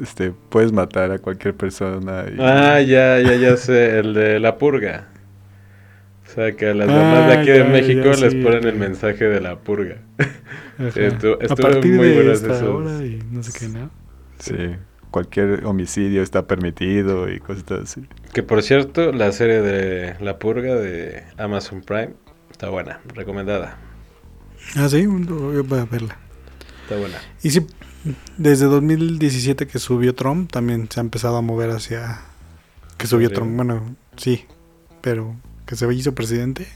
[0.03, 2.25] este, puedes matar a cualquier persona.
[2.35, 3.99] y- Ah, ya, ya, ya sé.
[3.99, 5.09] El de la purga.
[6.31, 8.41] O sea, que a las mamás de Ah, aquí de ya, México ya, les sí,
[8.43, 9.97] ponen el mensaje de la purga.
[10.79, 13.91] Estuvo partir muy de buenas esta esos- hora y no sé qué, ¿no?
[14.39, 14.55] Sí,
[15.11, 18.03] cualquier homicidio está permitido y cosas así.
[18.33, 22.15] Que por cierto, la serie de La Purga de Amazon Prime
[22.51, 23.77] está buena, recomendada.
[24.77, 26.17] Ah, sí, voy a verla.
[26.85, 27.17] Está buena.
[27.43, 27.67] Y sí,
[28.39, 32.21] desde 2017 que subió Trump, también se ha empezado a mover hacia...
[32.97, 33.31] Que subió?
[33.31, 34.45] Trump, bueno, sí,
[35.01, 35.35] pero
[35.71, 36.67] que se hizo presidente.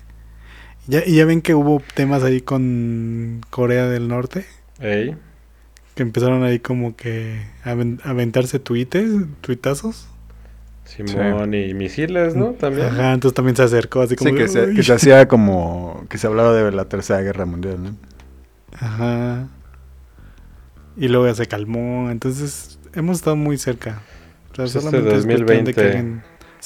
[0.88, 4.46] Y ya, y ya ven que hubo temas ahí con Corea del Norte,
[4.78, 5.16] Ey,
[5.96, 10.07] que empezaron ahí como que a aven- a aventarse tuites, tuitazos.
[10.85, 12.52] Simón y misiles, ¿no?
[12.52, 12.87] También.
[12.88, 14.30] Ajá, entonces también se acercó así como...
[14.30, 16.04] Sí, que se, que se hacía como...
[16.11, 17.96] Que se hablaba de la Tercera Guerra Mundial, ¿no?
[18.78, 19.48] Ajá.
[20.98, 22.11] Y luego ya se calmó.
[22.11, 24.02] Entonces, hemos estado muy cerca.
[24.52, 25.24] O sea, Pues este solamente es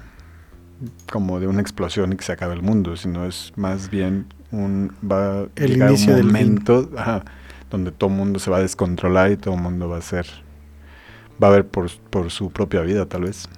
[1.11, 4.93] Como de una explosión y que se acabe el mundo, sino es más bien un...
[5.11, 7.25] Va a El llegar inicio un del momento ajá,
[7.71, 10.27] donde todo el mundo se va a descontrolar y todo el mundo va a ser...
[11.43, 13.49] Va a ver por, por su propia vida, tal vez.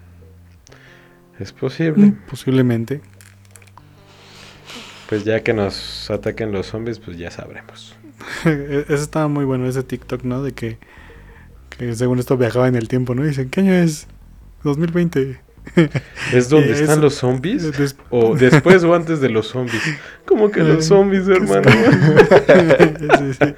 [1.38, 2.06] Es posible.
[2.06, 3.02] Mm, Posiblemente.
[5.08, 7.96] Pues ya que nos ataquen los zombies, pues ya sabremos.
[8.44, 10.42] Eso estaba muy bueno, ese TikTok, ¿no?
[10.42, 10.78] De que,
[11.78, 13.24] que según esto viajaba en el tiempo, ¿no?
[13.24, 14.06] Y dicen, ¿qué año es?
[14.64, 15.40] 2020.
[16.32, 17.76] ¿Es donde están los zombies?
[17.76, 19.82] Des- ¿O después o antes de los zombies?
[20.24, 21.70] ¿Cómo que los zombies, hermano?
[23.18, 23.54] Sí, sí.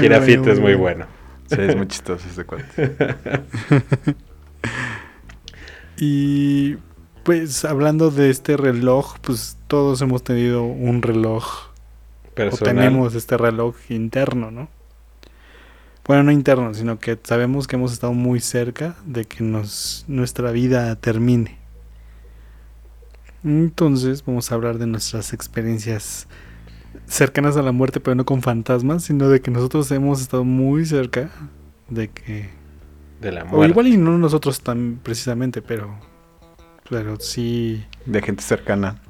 [0.00, 1.06] Jirafita es muy bueno.
[1.46, 2.92] Sí, es muy chistoso ese cuate.
[5.96, 6.76] Y
[7.24, 12.74] pues hablando de este reloj, pues todos hemos tenido un reloj o Personal.
[12.74, 14.68] tenemos este reloj interno, ¿no?
[16.06, 20.50] Bueno, no interno, sino que sabemos que hemos estado muy cerca de que nos, nuestra
[20.50, 21.58] vida termine.
[23.44, 26.28] Entonces vamos a hablar de nuestras experiencias
[27.06, 30.84] cercanas a la muerte, pero no con fantasmas, sino de que nosotros hemos estado muy
[30.86, 31.30] cerca
[31.88, 32.50] de que...
[33.20, 33.68] De la O muerte.
[33.68, 35.98] igual y no nosotros tan precisamente, pero...
[36.90, 39.00] Pero sí De gente cercana.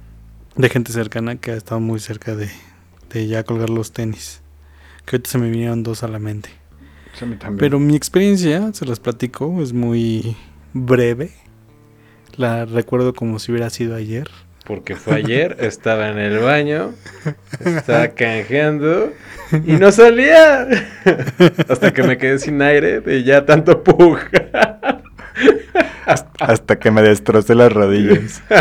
[0.56, 2.50] de gente cercana que ha estado muy cerca de,
[3.10, 4.42] de ya colgar los tenis.
[5.06, 6.50] Que ahorita se me vinieron dos a la mente.
[7.14, 7.58] Sí, a mí también.
[7.58, 10.36] Pero mi experiencia, se las platico, es muy
[10.72, 11.30] breve.
[12.36, 14.28] La recuerdo como si hubiera sido ayer.
[14.64, 16.92] Porque fue ayer, estaba en el baño,
[17.64, 19.12] estaba canjeando
[19.66, 20.68] y no salía.
[21.68, 24.30] Hasta que me quedé sin aire de ya tanto puja.
[26.38, 28.42] Hasta que me destrocé las rodillas.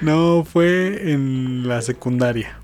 [0.00, 2.60] No, fue en la secundaria.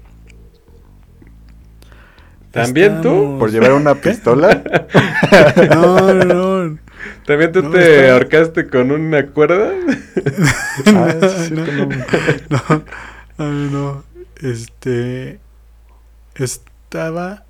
[2.55, 3.09] ¿También tú?
[3.09, 4.63] Estábamos- Por llevar una pistola.
[5.75, 6.25] No, no,
[6.65, 6.79] no.
[7.27, 9.73] ¿También tú No, te estaba- ahorcaste con una cuerda?
[10.87, 11.15] Ah,
[11.47, 11.87] sí, no, cierto,
[12.51, 12.85] no.
[13.39, 14.05] no, no, no.
[14.41, 15.39] Este.
[16.35, 17.45] Estaba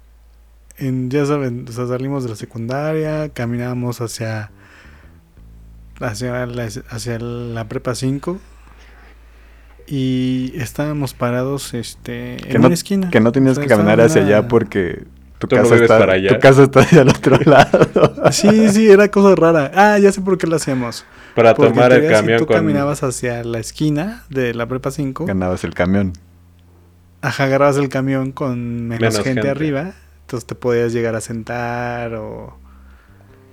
[0.78, 1.10] en.
[1.10, 4.50] Ya saben, o sea, salimos de la secundaria, caminábamos hacia.
[6.00, 8.38] Hacia la, hacia la prepa 5.
[9.86, 13.10] Y estábamos parados este, en Que no, una esquina.
[13.10, 15.04] que no tenías O sea, que caminar hacia una- allá porque
[15.38, 16.30] tu Tú casa, está, para allá.
[16.30, 18.32] tu casa está hacia el otro lado.
[18.32, 19.70] Sí, sí, era cosa rara.
[19.74, 21.04] Ah, ya sé por qué lo hacíamos.
[21.34, 22.56] Para Porque tomar el camión si tú con...
[22.56, 25.26] caminabas hacia la esquina de la prepa 5.
[25.26, 26.12] Ganabas el camión.
[27.20, 29.48] Ajá, agarrabas el camión con menos, Menos gente, gente.
[29.50, 29.92] arriba,
[30.22, 32.56] entonces te podías llegar a sentar o,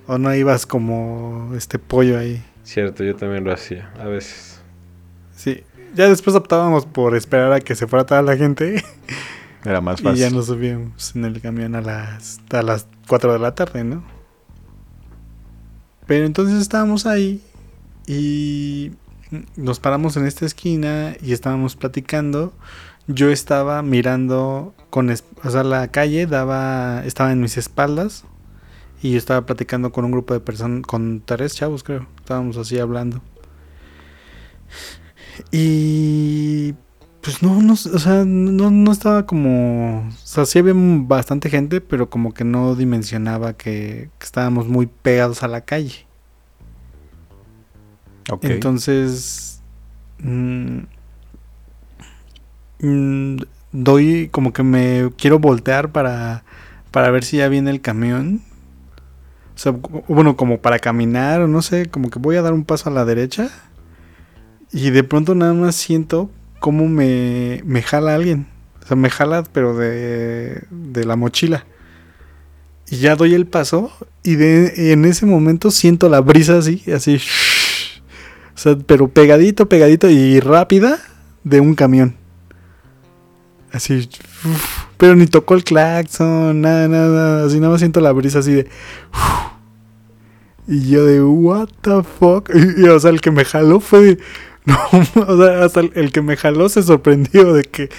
[0.08, 2.44] o no ibas como este pollo ahí.
[2.64, 4.62] Cierto, yo también lo hacía, a veces.
[5.36, 8.84] Sí, ya después optábamos por esperar a que se fuera toda la gente
[9.64, 10.20] Era más y fácil.
[10.20, 14.04] ya nos subíamos en el camión a las, a las 4 de la tarde, ¿no?
[16.08, 17.42] Pero entonces estábamos ahí
[18.08, 18.92] y
[19.56, 22.54] nos paramos en esta esquina y estábamos platicando.
[23.08, 28.26] Yo estaba mirando con, o sea, la calle daba, estaba en mis espaldas
[29.02, 32.80] y yo estaba platicando con un grupo de personas, con tres chavos creo, estábamos así
[32.80, 33.22] hablando.
[35.52, 36.74] Y
[37.22, 41.80] pues no, no, o sea, no, no estaba como, o sea, sí había bastante gente,
[41.80, 46.08] pero como que no dimensionaba que, que estábamos muy pegados a la calle.
[48.30, 48.46] Ok.
[48.46, 49.62] Entonces,
[50.20, 50.80] mm,
[52.80, 53.38] mm,
[53.72, 56.44] doy como que me quiero voltear para,
[56.92, 58.42] para ver si ya viene el camión.
[59.56, 59.74] O sea,
[60.08, 62.94] bueno, como para caminar o no sé, como que voy a dar un paso a
[62.94, 63.50] la derecha.
[64.72, 66.30] Y de pronto nada más siento
[66.60, 68.48] cómo me, me jala alguien.
[68.84, 71.66] O sea, me jala, pero de, de la mochila.
[72.90, 73.92] Y ya doy el paso
[74.24, 77.22] y de, en ese momento siento la brisa así, así.
[78.54, 81.00] O sea, pero pegadito, pegadito y rápida
[81.44, 82.16] de un camión.
[83.72, 84.10] Así.
[84.98, 87.46] pero ni tocó el claxon, nada, nada.
[87.46, 88.68] Así nada más siento la brisa así de.
[90.68, 92.50] Y yo de, what the fuck.
[92.78, 94.20] Y, o sea, el que me jaló fue de,
[94.66, 94.78] no,
[95.28, 97.90] o sea, hasta el, el que me jaló se sorprendió de que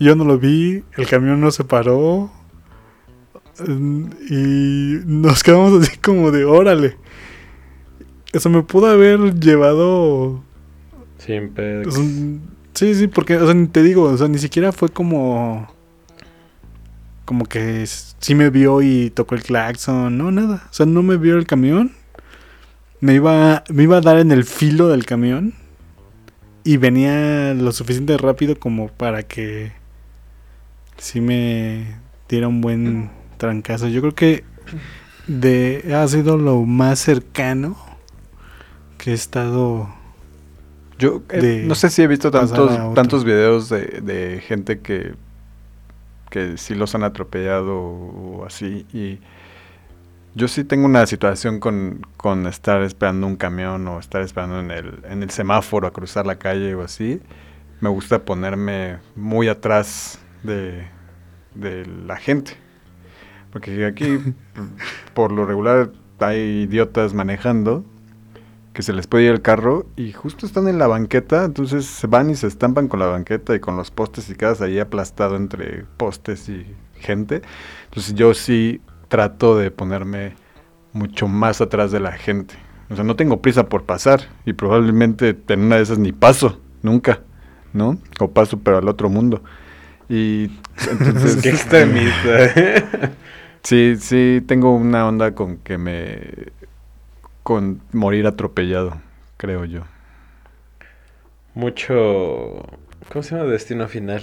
[0.00, 2.30] yo no lo vi, el camión no se paró.
[3.66, 6.96] mm, Y nos quedamos así como de, órale.
[8.32, 10.42] Eso me pudo haber llevado
[11.90, 12.42] Sin
[12.74, 15.68] sí, sí, porque, o sea, ni te digo, o sea, ni siquiera fue como.
[17.24, 20.66] Como que sí me vio y tocó el claxon, no, nada.
[20.70, 21.92] O sea, no me vio el camión.
[23.00, 25.54] Me iba, me iba a dar en el filo del camión.
[26.64, 29.72] Y venía lo suficiente rápido como para que
[30.98, 31.96] sí me
[32.28, 33.88] diera un buen trancazo.
[33.88, 34.44] Yo creo que
[35.26, 37.76] de, ha sido lo más cercano
[38.98, 39.88] que he estado
[40.98, 45.14] Yo eh, no sé si he visto tantos, tantos videos de, de gente que,
[46.30, 48.86] que sí los han atropellado o así.
[48.92, 49.20] Y
[50.38, 54.70] yo sí tengo una situación con, con estar esperando un camión o estar esperando en
[54.70, 57.20] el, en el semáforo a cruzar la calle o así.
[57.80, 60.86] Me gusta ponerme muy atrás de,
[61.56, 62.52] de la gente.
[63.50, 64.18] Porque aquí,
[65.14, 67.84] por lo regular, hay idiotas manejando
[68.72, 72.06] que se les puede ir el carro y justo están en la banqueta, entonces se
[72.06, 75.34] van y se estampan con la banqueta y con los postes y quedas ahí aplastado
[75.34, 77.42] entre postes y gente.
[77.86, 80.34] Entonces yo sí trato de ponerme
[80.92, 82.54] mucho más atrás de la gente.
[82.90, 86.60] O sea, no tengo prisa por pasar y probablemente en una de esas ni paso,
[86.82, 87.20] nunca,
[87.72, 87.98] ¿no?
[88.20, 89.42] O paso pero al otro mundo.
[90.08, 90.50] Y
[90.90, 91.36] entonces...
[91.42, 92.44] Qué extremista.
[92.44, 92.84] ¿eh?
[93.64, 96.52] Sí, sí, tengo una onda con que me...
[97.42, 99.00] con morir atropellado,
[99.36, 99.82] creo yo.
[101.54, 102.64] Mucho.
[103.12, 103.50] ¿Cómo se llama?
[103.50, 104.22] Destino final.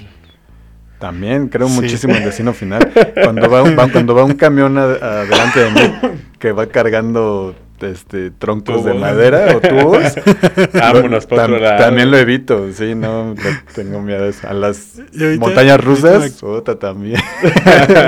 [1.00, 1.74] También creo Sí.
[1.82, 2.92] muchísimo en destino final.
[3.24, 8.32] Cuando va un, va- cuando va un camión adelante de mí que va cargando este
[8.32, 10.00] troncos de madera o tubos,
[10.74, 11.78] Vámonos por tam- otro lado.
[11.84, 13.36] también lo evito, sí, no,
[13.76, 14.48] tengo miedo a eso.
[14.48, 16.42] A las ahorita- montañas rusas,
[16.80, 17.20] también.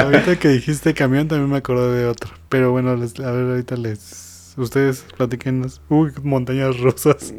[0.03, 2.31] ahorita que dijiste camión también me acordé de otro.
[2.49, 4.53] Pero bueno, les- a ver, ahorita les...
[4.57, 5.81] Ustedes platiquenos.
[5.89, 7.31] Uy, montañas rusas.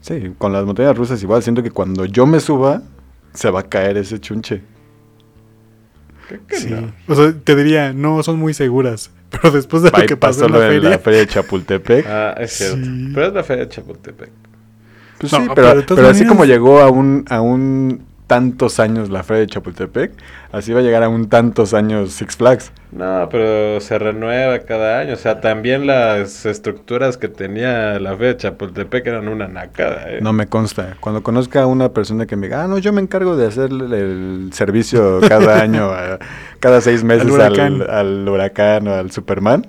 [0.00, 2.82] Sí, con las montañas rusas igual, siento que cuando yo me suba,
[3.38, 4.62] se va a caer ese chunche.
[6.26, 6.70] Creo que Sí.
[6.70, 6.92] no.
[7.06, 9.10] O sea, te diría, no, son muy seguras.
[9.30, 10.90] Pero después de lo que pasó pasó en la feria...
[10.90, 12.06] la feria de Chapultepec.
[12.08, 12.84] Ah, es cierto.
[12.84, 13.10] Sí.
[13.14, 14.30] Pero es la feria de Chapultepec.
[15.20, 19.10] Pues No, sí, pero pero, pero así como llegó a un, a un tantos años
[19.10, 20.12] la feria de Chapultepec,
[20.52, 22.70] así va a llegar a un tantos años Six Flags.
[22.92, 25.14] No, pero se renueva cada año.
[25.14, 30.20] O sea, también las estructuras que tenía la feria de Chapultepec eran una nacada, ¿eh?
[30.22, 30.96] No me consta.
[31.00, 33.70] Cuando conozca a una persona que me diga, ah, no, yo me encargo de hacer
[33.70, 36.18] el, servicio cada año, a-
[36.60, 37.82] cada seis meses al huracán.
[37.88, 39.66] al huracán o al Superman,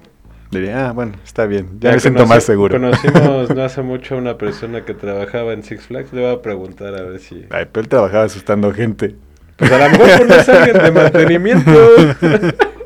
[0.52, 2.74] diría, ah, bueno, está bien, ya, Ya me siento más seguro.
[2.80, 6.14] Conocimos no hace mucho a una persona que trabajaba en Six Flags.
[6.14, 7.46] Le voy a preguntar a ver si.
[7.50, 9.16] Ay, pero él trabajaba asustando gente.
[9.58, 11.72] Pues a lo mejor no es alguien de mantenimiento.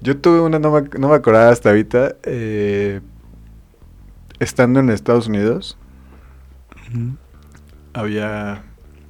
[0.00, 3.00] Yo tuve una, no me, no me acordaba hasta ahorita, eh,
[4.38, 5.76] estando en Estados Unidos,
[7.92, 8.62] había...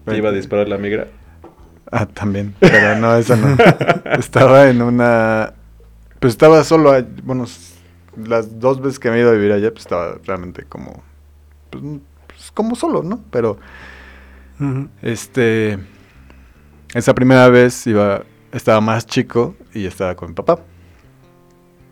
[0.04, 1.06] Te iba a disparar la migra.
[1.92, 3.56] Ah, también, pero no, esa no.
[4.18, 5.54] estaba en una...
[6.20, 7.46] Pues estaba solo, a- bueno,
[8.16, 11.02] las dos veces que me he ido a vivir allá, pues estaba realmente como...
[11.70, 13.22] Pues, n- pues, como solo, ¿no?
[13.30, 13.58] Pero,
[15.02, 15.78] este...
[16.94, 20.60] Esa primera vez iba, estaba más chico y estaba con mi papá.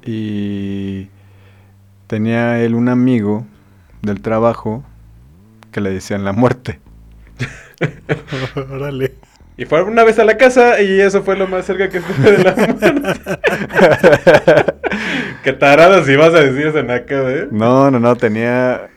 [0.05, 1.09] Y
[2.07, 3.47] tenía él un amigo
[4.03, 4.85] del trabajo
[5.73, 6.81] que le decían la muerte.
[8.71, 9.17] Órale.
[9.59, 12.31] Y fue una vez a la casa y eso fue lo más cerca que estuve
[12.31, 12.94] de la muerte.
[15.42, 17.49] Qué tarado si vas a decir eso en acá, ¿eh?
[17.51, 18.88] No, no, no, tenía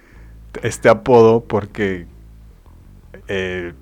[0.61, 2.05] este apodo porque
[3.27, 3.73] eh,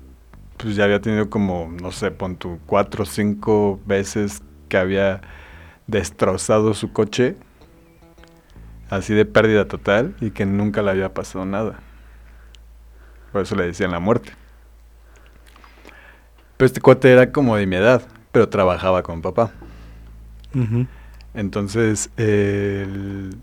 [0.56, 5.20] pues ya había tenido como, no sé, pon tu cuatro o cinco veces que había
[5.86, 7.36] destrozado su coche,
[8.88, 11.80] así de pérdida total, y que nunca le había pasado nada.
[13.32, 14.39] Por eso le decían la muerte.
[16.60, 18.02] Pero este cuate era como de mi edad,
[18.32, 19.50] pero trabajaba con papá.
[21.32, 23.34] Entonces, el-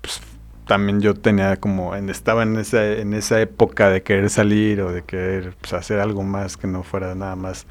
[0.00, 0.22] pues,
[0.66, 4.92] también yo tenía como, en- estaba en esa, en esa época de querer salir o
[4.92, 7.66] de querer pues, hacer algo más que no fuera nada más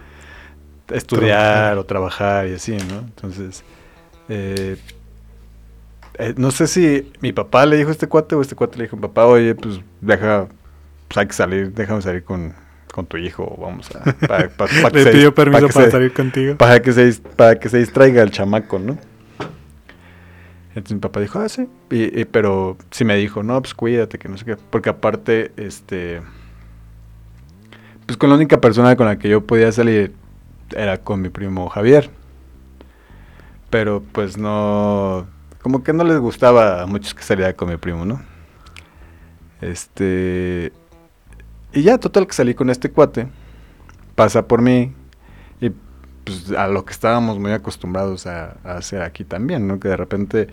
[0.92, 1.78] estudiar Trabajar.
[1.80, 3.00] o trabajar y así, ¿no?
[3.00, 3.64] Entonces,
[4.30, 4.78] eh,
[6.20, 8.84] eh, no sé si mi papá le dijo a este cuate o este cuate le
[8.84, 10.48] dijo a mi papá, oye, pues deja,
[11.08, 12.54] pues hay que salir, déjame salir con,
[12.96, 14.04] con tu hijo, vamos a...
[14.90, 16.56] que Le pidió permiso para se- salir contigo.
[16.56, 18.98] para que se para que se distraiga el chamaco, ¿no?
[20.70, 21.68] Entonces mi papá dijo, ah, sí.
[21.92, 24.56] Y, y- pero sí me dijo, no, pues cuídate, que no sé qué.
[24.56, 26.22] Porque aparte, este.
[28.06, 30.14] Pues con la única persona con la que yo podía salir
[30.74, 32.10] era con mi primo Javier.
[33.70, 35.28] Pero pues no.
[35.62, 38.22] Como que no les gustaba a muchos que saliera con mi primo, ¿no?
[39.60, 40.72] Este.
[41.76, 43.28] Y ya, total, que salí con este cuate.
[44.16, 44.94] Pasa por mí.
[45.60, 45.72] Y
[46.24, 49.78] pues a lo que estábamos muy acostumbrados a, hacer aquí también, ¿no?
[49.78, 50.48] Que de repente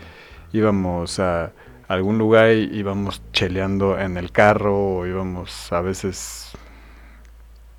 [0.53, 1.53] íbamos a
[1.87, 6.51] algún lugar y íbamos cheleando en el carro o íbamos a veces,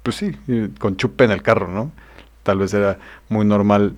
[0.04, 0.38] pues sí,
[0.80, 1.92] con chupe en el carro, ¿no?
[2.44, 3.96] Tal vez era muy normal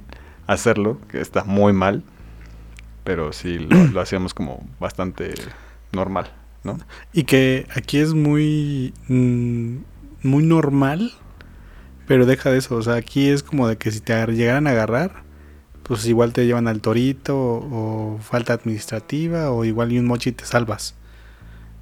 [0.48, 2.04] hacerlo, que está muy mal,
[3.04, 5.36] pero sí lo hacíamos como bastante
[5.91, 6.32] normal,
[6.66, 6.78] ¿no?
[7.13, 9.78] Y que aquí es muy, mm,
[10.24, 11.13] muy normal,
[12.07, 12.76] pero deja de eso.
[12.76, 15.24] O sea, aquí es como de que si te llegaran a agarrar,
[15.84, 20.32] pues igual te llevan al torito o, o falta administrativa o igual y un mochi
[20.32, 20.95] te salvas.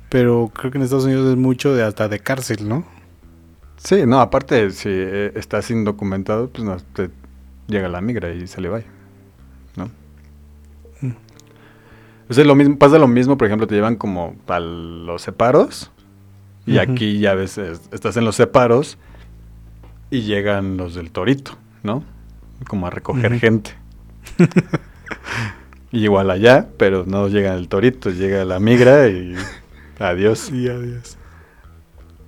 [0.09, 2.85] Pero creo que en Estados Unidos es mucho de hasta de cárcel, ¿no?
[3.77, 7.09] Sí, no, aparte, si eh, estás indocumentado, pues no, te
[7.67, 8.81] llega la migra y se le va,
[12.33, 15.91] O sea, lo mismo, pasa lo mismo, por ejemplo, te llevan como a los separos
[16.65, 18.97] y aquí ya ves, es- estás en los separos
[20.09, 21.51] y llegan los del torito,
[21.83, 22.03] ¿no?
[22.67, 23.75] Como a recoger gente.
[25.91, 29.35] y igual allá, pero no llega el torito, llega la migra y
[29.99, 30.39] adiós.
[30.39, 31.17] Sí, adiós.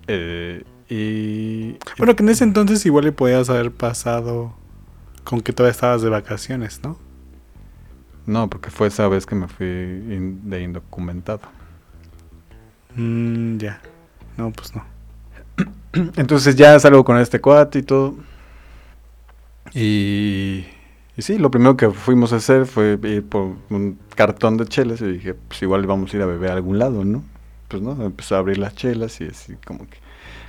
[0.08, 1.78] Eh, y...
[1.97, 4.53] Bueno, que en ese entonces igual le podías haber pasado
[5.24, 6.99] con que todavía estabas de vacaciones, ¿no?
[8.26, 11.41] No, porque fue esa vez que me fui de indocumentado.
[12.95, 13.82] Mm, ya.
[14.38, 14.84] No, pues no.
[16.15, 18.15] Entonces ya salgo con este cuate y todo.
[19.73, 20.65] Y,
[21.17, 25.01] y sí, lo primero que fuimos a hacer fue ir por un cartón de chelas
[25.01, 27.23] y dije, pues igual vamos a ir a beber a algún lado, ¿no?
[27.67, 29.97] Pues no, empezó a abrir las chelas y así como que,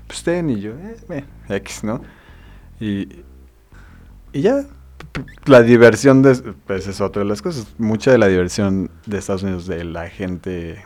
[0.06, 2.02] pues ten y yo, eh, bueno, X, ¿no?
[2.78, 3.24] Y,
[4.32, 4.64] y ya,
[5.46, 6.34] la diversión de,
[6.66, 7.74] pues es otra de las cosas.
[7.78, 10.84] Mucha de la diversión de Estados Unidos de la gente,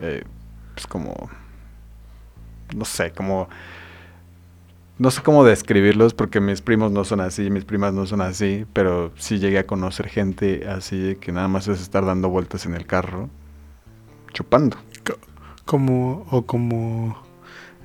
[0.00, 0.24] eh,
[0.74, 1.30] pues como,
[2.74, 3.48] no sé, como
[5.00, 8.66] no sé cómo describirlos porque mis primos no son así, mis primas no son así,
[8.74, 12.74] pero sí llegué a conocer gente así que nada más es estar dando vueltas en
[12.74, 13.30] el carro,
[14.34, 14.76] chupando.
[15.64, 17.16] Como, o como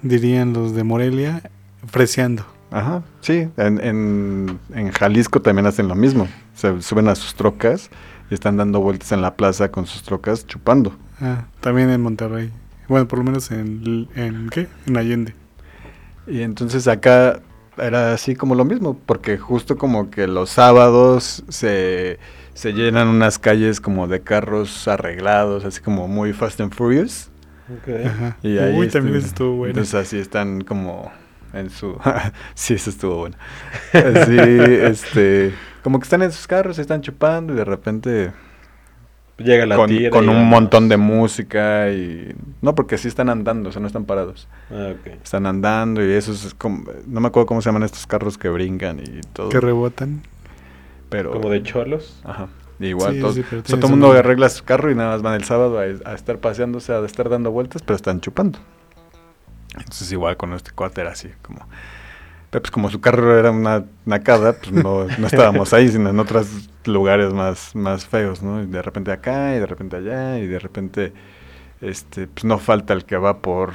[0.01, 1.49] dirían los de Morelia,
[1.87, 2.54] freseando.
[2.75, 6.27] Ajá, sí, en, en, en Jalisco también hacen lo mismo.
[6.53, 7.89] Se suben a sus trocas
[8.29, 10.93] y están dando vueltas en la plaza con sus trocas chupando.
[11.21, 12.51] Ah, también en Monterrey.
[12.89, 14.67] Bueno, por lo menos en, en ¿qué?
[14.87, 15.33] En Allende.
[16.27, 17.39] Y entonces acá
[17.77, 22.19] era así como lo mismo, porque justo como que los sábados se,
[22.55, 27.31] se llenan unas calles como de carros arreglados, así como muy Fast and Furious.
[28.05, 28.35] Ajá.
[28.43, 29.69] Y ahí Uy, también eso estuvo bueno.
[29.69, 31.09] Entonces así están como
[31.55, 31.97] en su...
[32.53, 33.37] sí, eso estuvo bueno.
[33.93, 35.53] Así, este...
[35.83, 38.31] Como que están en sus carros, están chupando y de repente
[39.37, 40.09] Llega la con, tira.
[40.09, 40.49] con un vamos.
[40.49, 42.33] montón de música y...
[42.61, 44.47] No, porque sí están andando, o sea, no están parados.
[44.71, 45.07] Ah, ok.
[45.23, 46.85] Están andando y eso es como...
[47.05, 49.49] No me acuerdo cómo se llaman estos carros que brincan y todo.
[49.49, 50.21] Que rebotan.
[51.09, 51.31] pero...
[51.31, 52.19] Como de cholos.
[52.23, 52.47] Ajá.
[52.79, 54.95] Igual, Sí, todos- sí, pero o sea, tiene todo el mundo arregla su carro y
[54.95, 58.19] nada más van el sábado a, a estar paseándose, a estar dando vueltas, pero están
[58.21, 58.59] chupando.
[59.85, 61.67] Entonces igual con este cuate era así, como...
[62.49, 66.19] Pero pues como su carro era una nacada, pues no, no estábamos ahí, sino en
[66.19, 68.61] otros lugares más, más feos, ¿no?
[68.63, 71.11] Y de repente acá y de repente allá y de repente,
[71.81, 73.73] este, pues no falta el que va por,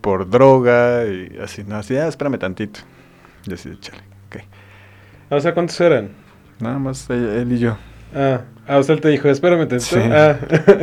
[0.00, 2.80] por droga y así, no, así, ah, espérame tantito.
[3.46, 4.42] Y así, chale, ok.
[5.30, 6.10] Ah, o sea, ¿cuántos eran?
[6.60, 7.78] Nada más él, él y yo.
[8.14, 9.98] Ah, ah, o sea, él te dijo, espérame, te Sí.
[10.00, 10.38] Ah.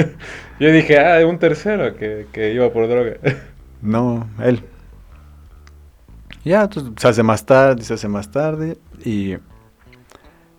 [0.59, 3.17] Yo dije, ah, un tercero que, que iba por droga.
[3.85, 4.63] No, él.
[6.43, 9.37] Ya, entonces se hace más tarde, se hace más tarde y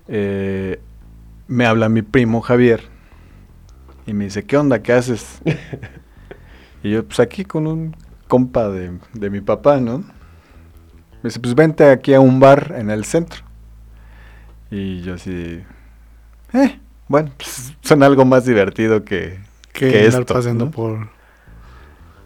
[0.09, 0.81] eh,
[1.47, 2.83] me habla mi primo Javier
[4.07, 4.83] y me dice, ¿qué onda?
[4.83, 5.41] ¿Qué haces?
[6.83, 7.97] y yo, pues aquí con un
[8.29, 9.99] compa de, de mi papá, ¿no?
[9.99, 10.05] Me
[11.24, 13.43] dice, pues vente aquí a un bar en el centro.
[14.70, 15.62] Y yo así,
[16.53, 19.39] eh, bueno, pues suena algo más divertido que,
[19.72, 20.70] Que, que andar esto, paseando ¿no?
[20.70, 21.15] por.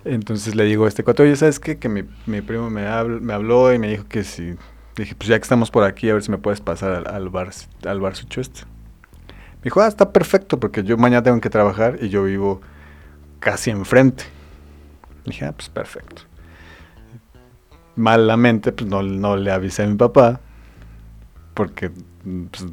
[0.04, 1.78] Entonces le digo a este cuate, oye, ¿sabes qué?
[1.78, 4.54] Que mi, mi primo me, habl- me habló y me dijo que si...
[4.96, 7.50] Dije, pues ya que estamos por aquí, a ver si me puedes pasar al, bar,
[7.86, 8.62] al bar Sucho este.
[9.58, 12.60] Me dijo, ah, está perfecto, porque yo mañana tengo que trabajar y yo vivo
[13.38, 14.24] casi enfrente.
[15.26, 16.22] Dije, ah, pues perfecto.
[17.94, 20.40] Malamente, pues no, no le avisé a mi papá,
[21.54, 21.90] porque
[22.50, 22.64] pues,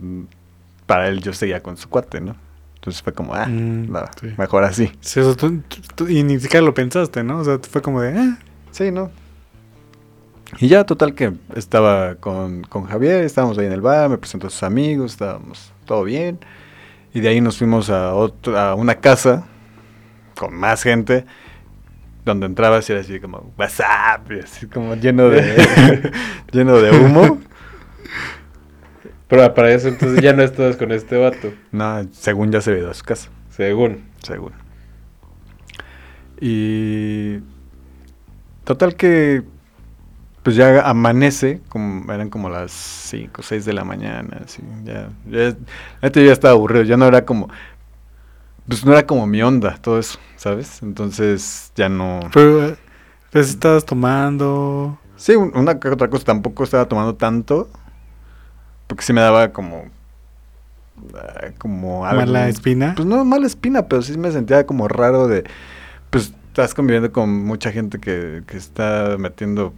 [0.85, 2.35] para él yo seguía con su cuate, ¿no?
[2.77, 4.33] Entonces fue como, ah, Mm, no, sí.
[4.37, 4.91] mejor así.
[5.01, 5.61] Sí, tú-
[5.95, 7.39] tú- y ni siquiera lo pensaste, ¿no?
[7.39, 8.37] O sea, fue como de, ah,
[8.71, 9.09] Sí, ¿no?
[10.59, 14.47] Y ya, total que estaba con, con Javier, estábamos ahí en el bar, me presentó
[14.47, 16.39] a sus amigos, estábamos todo bien.
[17.13, 19.45] Y de ahí nos fuimos a, otro, a una casa
[20.39, 21.25] con más gente,
[22.23, 26.11] donde entrabas y era así como, WhatsApp, y así como lleno de,
[26.51, 27.39] lleno de humo.
[29.27, 31.51] Pero para eso entonces ya no estabas con este vato.
[31.71, 33.29] No, según ya se ido a su casa.
[33.49, 34.05] Según.
[34.23, 34.53] Según.
[36.39, 37.39] Y
[38.63, 39.43] total que
[40.43, 45.09] pues ya amanece, como eran como las 5 o 6 de la mañana, así, ya,
[45.29, 45.49] ya,
[46.09, 47.49] yo ya estaba aburrido, ya no era como,
[48.65, 50.81] pues no era como mi onda, todo eso, ¿sabes?
[50.83, 52.21] Entonces ya no...
[52.33, 52.77] pero
[53.31, 54.97] pues estabas tomando.
[55.17, 57.69] Sí, un- una que otra cosa, tampoco estaba tomando tanto,
[58.87, 59.85] porque sí me daba como...
[61.15, 62.21] ah, como algo...
[62.21, 62.93] Mala espina.
[62.95, 65.43] Pues no mala espina, pero sí me sentía como raro de...
[66.09, 69.73] Pues estás conviviendo con mucha gente que, que está metiendo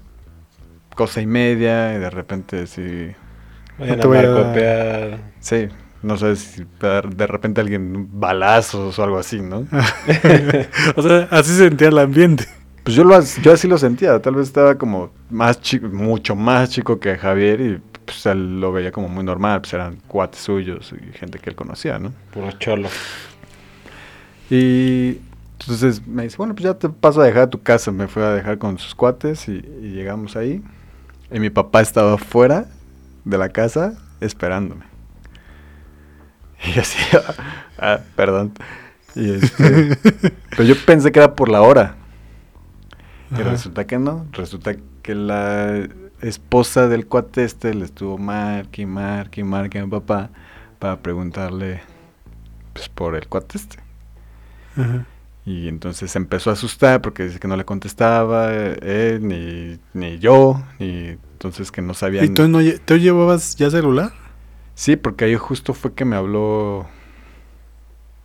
[0.95, 3.11] cosa y media y de repente sí...
[3.77, 5.19] Vayan a voy a- marcopear.
[5.39, 5.67] Sí,
[6.03, 9.59] no sé si de repente alguien balazos o algo así, ¿no?
[10.95, 12.45] o sea, así se sentía el ambiente.
[12.83, 16.69] Pues yo, lo, yo así lo sentía, tal vez estaba como más chico, mucho más
[16.69, 20.93] chico que Javier y pues él lo veía como muy normal, pues eran cuates suyos
[20.93, 22.11] y gente que él conocía, ¿no?
[22.33, 22.89] Puro cholo.
[24.49, 25.17] Y
[25.59, 27.91] entonces me dice, bueno, pues ya te paso a dejar a tu casa.
[27.91, 30.63] Me fue a dejar con sus cuates y, y llegamos ahí.
[31.31, 32.65] Y mi papá estaba fuera
[33.25, 34.85] de la casa esperándome.
[36.65, 36.97] Y yo así,
[37.77, 38.51] ah, perdón.
[39.15, 39.97] Y este,
[40.49, 41.95] pero yo pensé que era por la hora.
[43.31, 43.51] Y Ajá.
[43.51, 44.25] resulta que no.
[44.33, 45.87] Resulta que la
[46.21, 50.29] esposa del cuate este le estuvo marque y marque y marque a mi papá
[50.79, 51.81] para preguntarle
[52.73, 53.77] pues por el cuate este.
[54.75, 55.05] Ajá.
[55.45, 59.79] Y entonces se empezó a asustar porque dice que no le contestaba eh, él, ni,
[59.93, 62.23] ni yo, ni entonces que no sabía.
[62.23, 64.11] ¿Y tú, no, tú llevabas ya celular?
[64.75, 66.87] Sí, porque ahí justo fue que me habló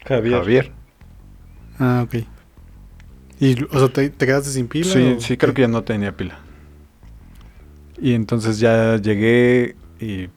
[0.04, 0.38] Javier.
[0.38, 0.72] Javier.
[1.78, 2.26] Ah, ok.
[3.40, 4.92] ¿Y, o sea, te, te quedaste sin pila?
[4.92, 6.38] Sí, o sí, creo que ya no tenía pila.
[8.04, 10.28] Y entonces ya llegué y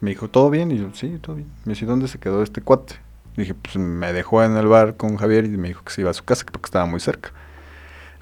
[0.00, 0.70] me dijo, ¿todo bien?
[0.70, 1.48] Y yo, sí, todo bien.
[1.64, 2.96] Me dice, ¿dónde se quedó este cuate?
[3.34, 6.10] Dije, pues me dejó en el bar con Javier y me dijo que se iba
[6.10, 7.30] a su casa porque estaba muy cerca.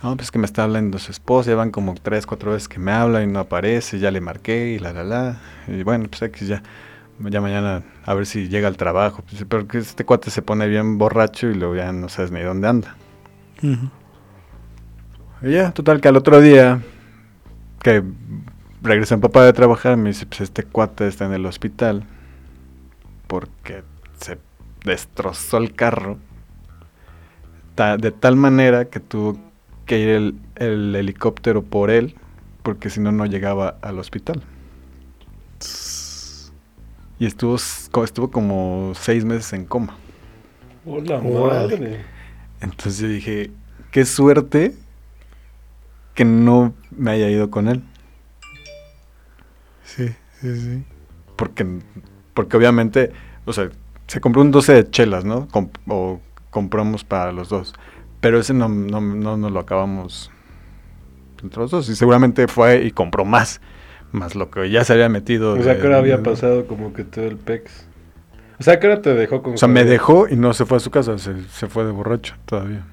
[0.05, 2.79] No, pues que me está hablando su esposa, ya van como tres, cuatro veces que
[2.79, 5.41] me habla y no aparece, ya le marqué y la, la, la.
[5.67, 6.63] Y bueno, pues X ya,
[7.19, 9.25] ya mañana a ver si llega al trabajo.
[9.29, 12.41] Pues, pero que este cuate se pone bien borracho y luego ya no sabes ni
[12.41, 12.97] dónde anda.
[15.43, 16.81] Y ya, total que al otro día
[17.83, 18.05] que
[18.87, 22.05] regresa mi papá de trabajar, me dice, pues este cuate está en el hospital
[23.27, 23.83] porque
[24.19, 24.39] se
[24.85, 26.19] destrozó el carro
[27.75, 29.39] ta- de tal manera que tuvo
[29.85, 32.15] que ir el, el helicóptero por él
[32.63, 34.43] porque si no no llegaba al hospital.
[37.19, 39.97] Y estuvo, estuvo como seis meses en coma.
[40.85, 42.05] Hola, madre.
[42.61, 43.51] Entonces yo dije,
[43.91, 44.75] qué suerte
[46.15, 47.83] que no me haya ido con él.
[49.97, 50.09] Sí,
[50.41, 50.85] sí, sí.
[51.37, 51.67] Porque,
[52.35, 53.13] porque obviamente,
[53.45, 53.71] o sea,
[54.07, 55.49] se compró un 12 de chelas, ¿no?
[55.89, 56.21] O
[56.51, 57.75] compramos para los dos.
[58.21, 60.31] Pero ese no, no, no nos lo acabamos
[61.43, 61.89] entre los dos.
[61.89, 63.61] Y seguramente fue y compró más.
[64.13, 65.55] Más lo que ya se había metido.
[65.55, 67.89] O sea, de- que ahora había pasado como que todo el pex.
[68.59, 70.79] O sea, que ahora te dejó con O sea, me dejó y no se fue
[70.79, 71.19] a su casa.
[71.19, 72.87] Se, se fue de borracho todavía.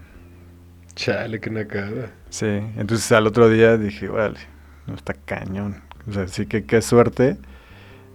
[0.95, 2.11] Chale, que nacada.
[2.29, 4.39] Sí, entonces al otro día dije, vale,
[4.87, 5.81] no está cañón.
[6.09, 7.37] O sea, sí que qué suerte.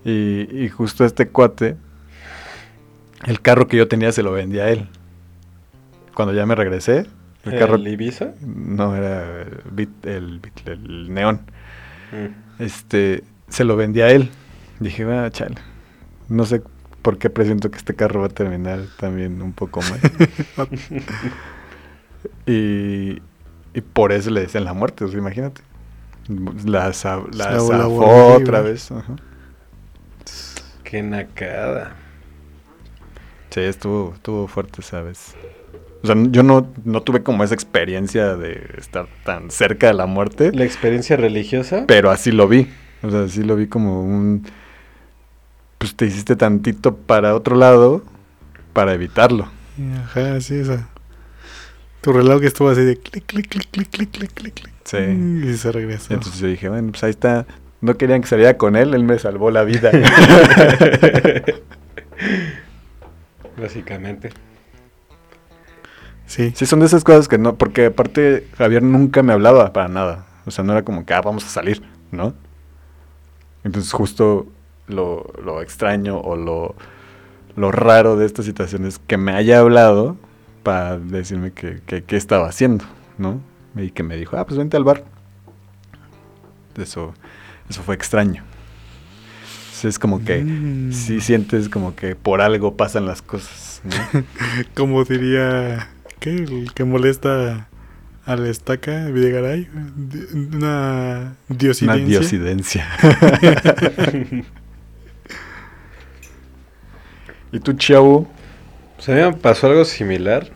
[0.04, 1.76] Y, y justo este cuate,
[3.26, 4.88] el carro que yo tenía se lo vendía a él.
[6.14, 7.06] Cuando ya me regresé,
[7.44, 7.78] el ¿El carro...
[7.78, 8.32] Ibiza?
[8.40, 11.40] No, era el, Bit- el, el neón.
[12.12, 12.62] Mm.
[12.62, 14.30] Este, se lo vendía a él.
[14.80, 15.56] Dije, va, chale.
[16.28, 16.62] No sé
[17.02, 20.00] por qué presiento que este carro va a terminar también un poco mal.
[22.46, 23.22] y,
[23.74, 25.62] y por eso le decían la muerte, o sea, imagínate.
[26.66, 28.90] La, za- la La- la zafó otra vez.
[28.92, 29.16] ajá.
[30.84, 31.94] Qué nacada.
[33.50, 35.34] Sí, estuvo, estuvo fuerte, ¿sabes?
[36.02, 40.06] O sea, yo no, no tuve como esa experiencia de estar tan cerca de la
[40.06, 41.84] muerte, ¿La experiencia religiosa?
[41.86, 42.68] pero así lo vi.
[43.02, 44.44] O sea, así lo vi como un...
[45.78, 48.02] Pues te hiciste tantito para otro lado
[48.72, 49.48] para evitarlo.
[50.02, 50.88] Ajá, sí, esa.
[52.00, 54.72] Tu reloj estuvo así de clic, clic, clic, clic, clic, clic, clic, clic.
[54.84, 54.96] Sí.
[54.96, 56.14] Y se regresó.
[56.14, 57.46] Entonces yo dije, bueno, pues ahí está.
[57.80, 59.90] No querían que saliera con él, él me salvó la vida.
[63.60, 64.30] básicamente.
[66.26, 66.52] Sí.
[66.54, 70.26] Sí, son de esas cosas que no, porque aparte Javier nunca me hablaba para nada.
[70.46, 72.34] O sea, no era como que, ah, vamos a salir, ¿no?
[73.64, 74.46] Entonces justo
[74.86, 76.74] lo, lo extraño o lo,
[77.56, 80.16] lo raro de esta situación es que me haya hablado
[80.62, 82.84] para decirme que, que- qué estaba haciendo,
[83.18, 83.40] ¿no?
[83.76, 85.04] Y que me dijo, ah, pues vente al bar.
[86.76, 87.14] Eso,
[87.68, 88.42] eso fue extraño.
[89.66, 90.92] Entonces es como que Mm.
[90.92, 93.92] sí sientes como que por algo pasan las cosas, ¿no?
[94.74, 95.88] Como diría,
[96.18, 96.34] ¿qué?
[96.34, 97.68] El que molesta
[98.26, 99.68] a la estaca, Videgaray.
[100.34, 102.06] Una Una diosidencia.
[102.06, 102.86] diosidencia.
[107.52, 108.26] ¿Y tú, Chau?
[109.06, 110.48] Mí me pasó algo similar.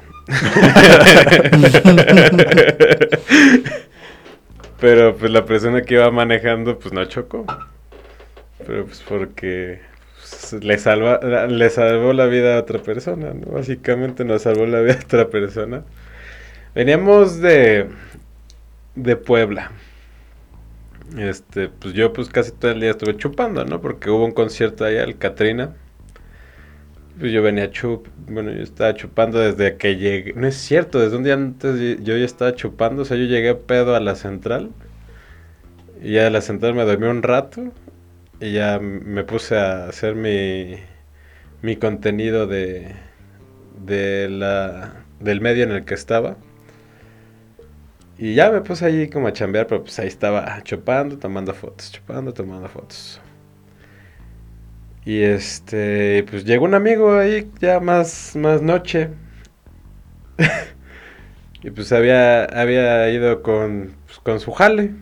[4.80, 7.46] Pero pues la persona que iba manejando pues no chocó.
[8.66, 9.80] Pero pues porque
[10.18, 13.32] pues, le, salva, le salvó la vida a otra persona.
[13.46, 15.84] Básicamente nos salvó la vida a otra persona.
[16.74, 17.88] Veníamos de,
[18.94, 19.70] de Puebla.
[21.18, 23.80] Este, pues yo pues casi todo el día estuve chupando, ¿no?
[23.80, 25.74] Porque hubo un concierto allá, el Catrina.
[27.18, 30.32] Pues yo venía chup, bueno, yo estaba chupando desde que llegué.
[30.34, 33.54] No es cierto, desde un día antes yo- ya estaba chupando, o sea, yo llegué
[33.54, 34.70] pedo a la central.
[36.02, 37.72] Y ya de la central me dormí un rato.
[38.40, 40.76] Y ya me puse a hacer mi,
[41.62, 42.94] mi contenido de,
[43.86, 46.36] de la, del medio en el que estaba.
[48.18, 51.90] Y ya me puse ahí como a chambear, pero pues ahí estaba chupando, tomando fotos,
[51.92, 53.20] chupando, tomando fotos.
[55.04, 59.10] Y este, pues llegó un amigo ahí ya más, más noche.
[61.62, 64.92] y pues había, había ido con, pues, con su jale.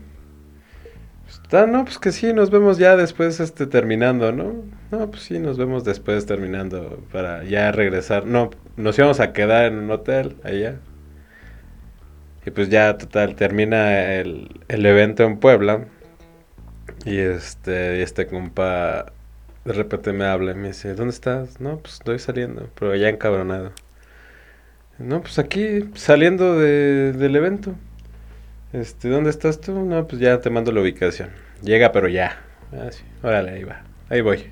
[1.24, 4.64] Pues, ah, no, pues que sí, nos vemos ya después este, terminando, ¿no?
[4.90, 8.24] No, pues sí, nos vemos después terminando para ya regresar.
[8.26, 10.76] No, nos íbamos a quedar en un hotel allá.
[12.46, 15.86] Y pues ya, total, termina el, el evento en Puebla.
[17.05, 19.12] Y este, y este compa
[19.64, 21.61] de repente me habla y me dice, ¿dónde estás?
[21.61, 23.72] No, pues estoy saliendo, pero ya encabronado.
[24.98, 27.74] No, pues aquí, saliendo de- del evento.
[28.72, 29.72] Este, ¿dónde estás tú?
[29.84, 31.30] No, pues ya te mando la ubicación.
[31.62, 32.40] Llega, pero ya.
[32.72, 33.82] Ah, sí, órale, ahí va.
[34.11, 34.44] Ahí voy.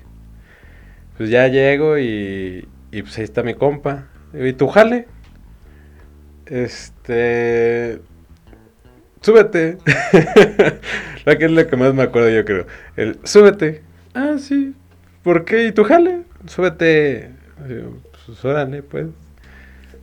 [1.17, 4.07] Pues ya llego y, y pues ahí está mi compa.
[4.33, 5.07] ¿Y tu jale?
[6.45, 8.01] Este...
[9.21, 9.77] Súbete.
[11.25, 12.65] la que es lo que más me acuerdo yo creo.
[12.95, 13.81] El, súbete.
[14.13, 14.73] Ah, sí.
[15.29, 15.67] ¿Por qué?
[15.67, 16.23] ¿Y tu jale?
[16.47, 17.29] Súbete.
[17.69, 19.05] Yo, Pues pues.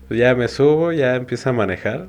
[0.07, 2.07] Pues ya me subo, ya empiezo a manejar.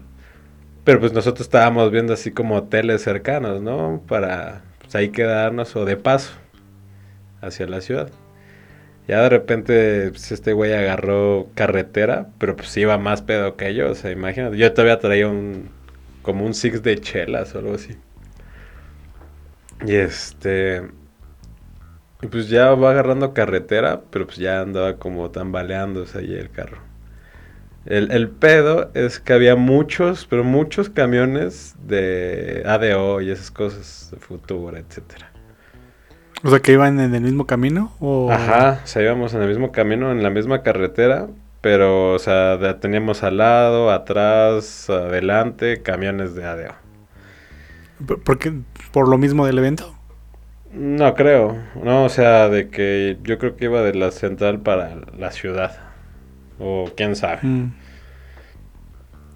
[0.83, 4.03] Pero pues nosotros estábamos viendo así como hoteles cercanos, ¿no?
[4.07, 6.31] Para pues, ahí quedarnos o de paso
[7.41, 8.11] hacia la ciudad.
[9.07, 13.95] Ya de repente este güey agarró carretera, pero pues iba más pedo que yo, o
[13.95, 14.57] sea, imagínate.
[14.57, 15.71] Yo todavía traía un
[16.21, 17.97] como un six de chelas o algo así.
[19.87, 20.83] Y este
[22.21, 26.79] y pues ya va agarrando carretera, pero pues ya andaba como tambaleándose ahí el carro.
[27.85, 34.09] El, el pedo es que había muchos, pero muchos camiones de ADO y esas cosas,
[34.11, 35.31] de Futura, etcétera.
[36.43, 37.93] O sea, que iban en el mismo camino.
[37.99, 38.31] O...
[38.31, 41.27] Ajá, o sea, íbamos en el mismo camino, en la misma carretera,
[41.61, 46.75] pero, o sea, de- teníamos al lado, atrás, adelante, camiones de ADO.
[48.05, 48.53] ¿Por, por qué?
[48.91, 49.96] ¿Por lo mismo del evento?
[50.71, 54.95] No creo, no, o sea, de que yo creo que iba de la central para
[55.17, 55.77] la ciudad,
[56.59, 57.39] o quién sabe.
[57.43, 57.73] Mm.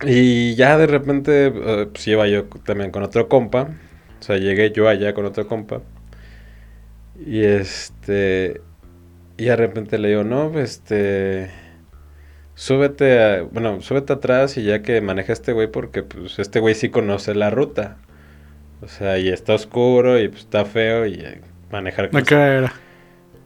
[0.06, 3.70] Y ya de repente, eh, pues iba yo también con otro compa.
[4.20, 5.82] O sea, llegué yo allá con otro compa.
[7.26, 8.62] Y este.
[9.38, 11.50] Y de repente le digo, no, este.
[12.56, 16.76] Súbete, a- bueno, súbete atrás y ya que maneja este güey, porque pues este güey
[16.76, 17.98] sí conoce la ruta.
[18.84, 22.36] O sea, y está oscuro y pues está feo y eh, manejar ¿A con- qué
[22.36, 22.74] era?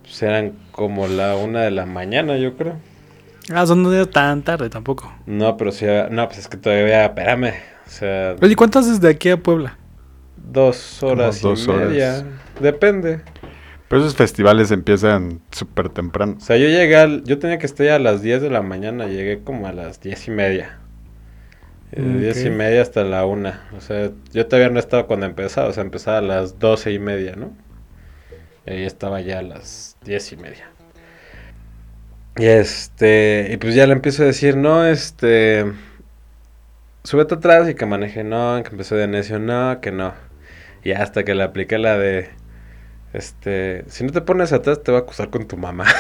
[0.03, 2.75] pues eran como la una de la mañana, yo creo.
[3.53, 5.11] Ah, son no era tan tarde tampoco.
[5.25, 7.53] No, pero sí, no, pues es que todavía, espérame.
[7.86, 9.77] O sea, Oye, ¿cuánto haces de aquí a Puebla?
[10.38, 11.88] Dos horas Como dos y horas.
[11.89, 12.23] media.
[12.59, 13.21] Depende.
[13.88, 16.36] Pero esos festivales empiezan súper temprano.
[16.38, 18.61] O sea, yo llegué al, yo tenía que estar ya a las 10 de la
[18.63, 20.79] mañana, llegué como a las diez y media.
[21.91, 22.19] Eh, Ok.
[22.19, 23.67] Diez y media hasta la una.
[23.77, 26.99] O sea, yo todavía no estaba cuando empezaba, o sea, empezaba a las doce y
[26.99, 27.53] media, ¿no?
[28.65, 30.69] Y ahí estaba ya a las diez y media.
[32.38, 35.65] Y este, y pues ya le empiezo a decir, no, este,
[37.03, 40.13] súbete atrás y que maneje, no, que empezó de necio, no, que no.
[40.83, 42.29] Y hasta que le apliqué la de,
[43.13, 45.86] este, si no te pones atrás te va a acusar con tu mamá.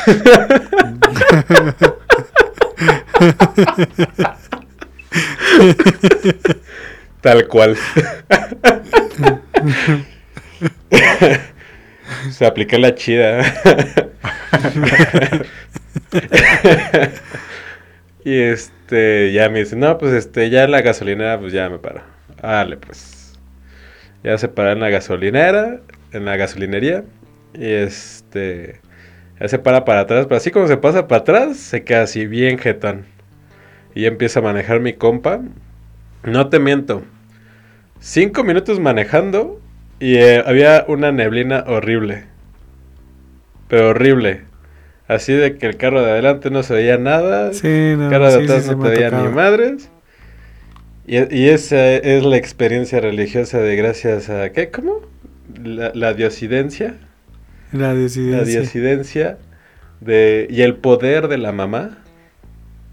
[7.21, 7.77] Tal cual.
[12.29, 13.41] Se aplica la chida.
[18.23, 22.01] y este, ya me dice, no, pues este, ya la gasolinera, pues ya me paro.
[22.41, 23.39] Vale, pues.
[24.23, 27.03] Ya se para en la gasolinera, en la gasolinería.
[27.53, 28.81] Y este,
[29.39, 32.25] ya se para para atrás, pero así como se pasa para atrás, se queda así
[32.25, 33.05] bien jetón.
[33.95, 35.41] Y ya empieza a manejar mi compa.
[36.23, 37.03] No te miento.
[37.99, 39.59] Cinco minutos manejando
[39.99, 42.25] y eh, había una neblina horrible.
[43.67, 44.41] Pero horrible.
[45.07, 47.53] Así de que el carro de adelante no se veía nada.
[47.53, 49.89] Sí, no, el carro de sí, atrás sí no te veía ni madres.
[51.07, 54.51] Y, y esa es la experiencia religiosa de gracias a...
[54.51, 54.71] ¿Qué?
[54.71, 55.01] ¿Cómo?
[55.63, 56.95] La, la diosidencia.
[57.71, 58.59] La La disidencia.
[58.61, 59.37] diosidencia
[60.01, 61.99] de, y el poder de la mamá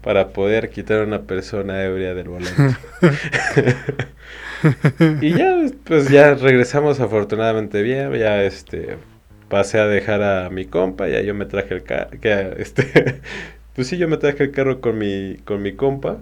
[0.03, 2.75] para poder quitar a una persona ebria del volante.
[5.21, 8.97] y ya, pues ya regresamos afortunadamente bien, ya este
[9.49, 12.09] pasé a dejar a mi compa, ya yo me traje el carro,
[12.57, 13.21] este
[13.75, 16.17] pues sí yo me traje el carro con mi con mi compa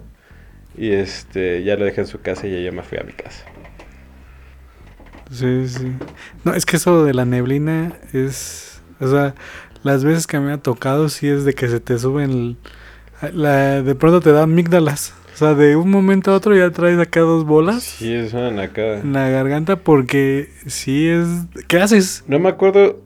[0.76, 3.12] y este ya lo dejé en su casa y ya yo me fui a mi
[3.12, 3.44] casa.
[5.30, 5.92] Sí, sí.
[6.44, 8.82] No, es que eso de la neblina es.
[9.00, 9.34] O sea,
[9.82, 12.30] las veces que me ha tocado, sí es de que se te suben.
[12.30, 12.56] el-
[13.30, 15.14] la, de pronto te dan amígdalas.
[15.34, 18.50] O sea, de un momento a otro ya traes acá dos bolas Sí, es una
[18.50, 18.98] nacada.
[19.00, 21.26] en la garganta porque sí es.
[21.68, 22.24] ¿Qué haces?
[22.26, 23.00] No me acuerdo.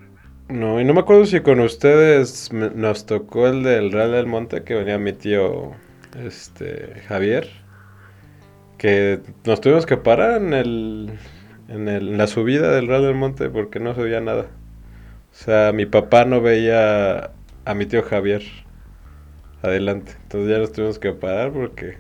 [0.49, 4.27] No, y no me acuerdo si con ustedes me- nos tocó el del Real del
[4.27, 5.73] Monte que venía mi tío
[6.25, 7.49] este Javier.
[8.79, 11.11] Que nos tuvimos que parar en el.
[11.69, 14.43] En, el, en la subida del Real del Monte porque no se veía nada.
[15.33, 17.31] O sea, mi papá no veía
[17.65, 18.43] a mi tío Javier
[19.67, 20.13] adelante.
[20.25, 21.97] Entonces ya nos tuvimos que parar porque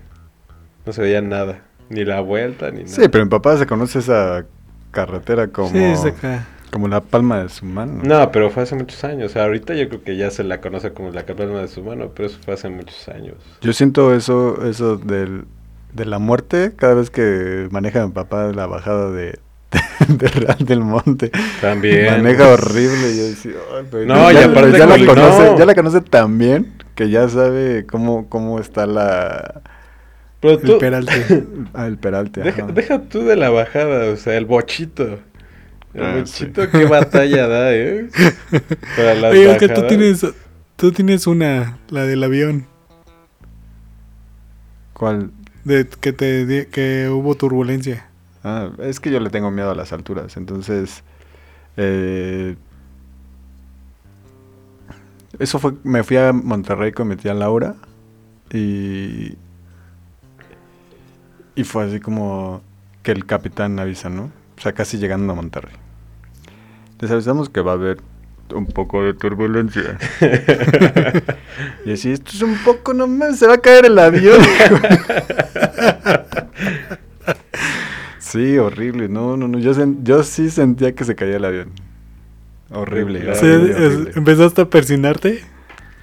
[0.85, 1.61] no se veía nada.
[1.89, 2.89] Ni la vuelta, ni nada.
[2.89, 4.45] Sí, pero mi papá se conoce esa
[4.91, 6.47] carretera como, Sí, es acá.
[6.73, 8.03] como la palma de su mano.
[8.03, 9.31] No, pero fue hace muchos años.
[9.31, 11.83] O sea, ahorita yo creo que ya se la conoce como la palma de su
[11.83, 13.35] mano, pero eso fue hace muchos años.
[13.61, 15.45] Yo siento eso, eso del,
[15.93, 19.39] de la muerte cada vez que maneja mi papá la bajada de,
[20.09, 21.31] de Real del Monte.
[21.61, 22.07] También.
[22.23, 23.17] Maneja horrible.
[23.17, 25.59] Yo decía, "Ay, pero No, ya, y aparte pero ya la con- conoce, no.
[25.59, 29.63] ya la conoce tan bien que ya sabe cómo, cómo está la
[30.41, 31.47] Pero El peralte.
[31.75, 32.41] ah, el peralte.
[32.43, 32.73] deja, ajá.
[32.73, 35.21] deja tú de la bajada, o sea, el bochito.
[35.95, 38.09] El Ah, bochito, qué batalla da, ¿eh?
[38.97, 40.27] Para las Oye, es que tú tienes.
[40.77, 42.67] Tú tienes una, la del avión,
[44.93, 45.31] ¿Cuál?
[45.65, 48.07] de que te di- que hubo turbulencia.
[48.45, 51.03] Ah, es que yo le tengo miedo a las alturas, entonces
[51.77, 52.57] eh,
[55.39, 57.75] eso fue, me fui a Monterrey con mi tía Laura
[58.53, 59.37] y
[61.55, 62.63] y fue así como
[63.03, 64.25] que el capitán avisa, ¿no?
[64.59, 65.75] O sea, casi llegando a Monterrey.
[67.01, 67.99] Les avisamos que va a haber
[68.55, 69.99] un poco de turbulencia.
[71.85, 74.39] y así, esto es un poco nomás, se va a caer el avión.
[78.19, 79.09] Sí, horrible.
[79.09, 79.59] No, no, no.
[79.59, 81.71] Yo, sen- yo sí sentía que se caía el avión.
[82.71, 83.31] Horrible.
[83.31, 84.13] O sea, horrible, es- horrible.
[84.17, 85.45] empezaste a persinarte.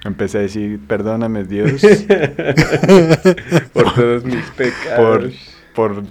[0.05, 1.81] Empecé a decir, perdóname Dios
[3.73, 5.33] Por todos mis pecados.
[5.73, 6.03] por, por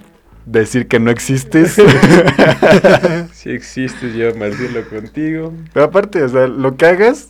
[0.45, 1.75] decir que no existes.
[3.33, 5.53] Si existes, yo marcelo contigo.
[5.73, 7.29] Pero aparte, o sea, lo que hagas,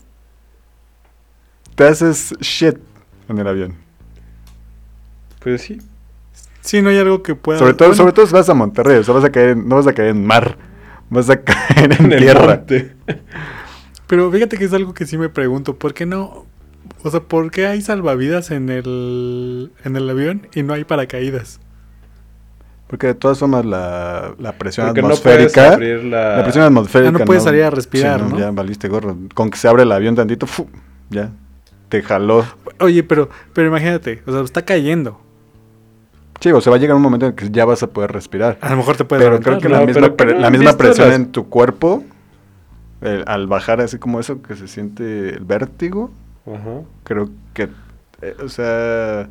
[1.75, 2.77] te haces shit
[3.29, 3.75] en el avión.
[5.39, 5.79] Pues sí.
[6.61, 7.59] Sí, no hay algo que pueda.
[7.59, 9.75] Sobre todo, bueno, sobre todo si vas a Monterrey, o sea, vas a caer, no
[9.75, 10.57] vas a caer en mar,
[11.13, 12.63] vas a caer en, En el tierra.
[14.07, 15.75] Pero fíjate que es algo que sí me pregunto.
[15.75, 16.45] ¿Por qué no?
[17.03, 21.59] O sea, ¿por qué hay salvavidas en el, en el avión y no hay paracaídas?
[22.87, 25.73] Porque de todas formas la, la presión Porque no atmosférica...
[25.73, 26.37] abrir la...
[26.37, 27.09] La presión atmosférica.
[27.09, 28.37] Ah, no puedes salir a respirar, ¿no?
[28.37, 29.17] Ya valiste gorro.
[29.33, 30.67] Con que se abre el avión tantito, ¡fu!
[31.09, 31.31] ya.
[31.89, 32.45] Te jaló.
[32.79, 35.22] Oye, pero, pero imagínate, o sea, está cayendo.
[36.43, 38.57] Sí, o sea, va a llegar un momento en que ya vas a poder respirar.
[38.59, 39.75] A lo mejor te puedes Pero creo que ¿no?
[39.79, 42.03] la misma, pero pre- ¿no la han misma visto presión las- en tu cuerpo,
[42.99, 46.11] el- al bajar así como eso, que se siente el vértigo,
[46.45, 46.81] Ajá.
[47.05, 47.69] creo que,
[48.21, 49.29] eh, o sea,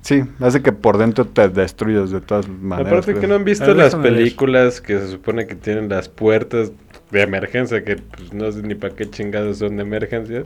[0.00, 2.92] sí, hace que por dentro te destruyas de todas maneras.
[2.92, 6.72] Aparte que no han visto las películas que se supone que tienen las puertas
[7.12, 10.42] de emergencia, que pues, no sé ni para qué chingados son de emergencia,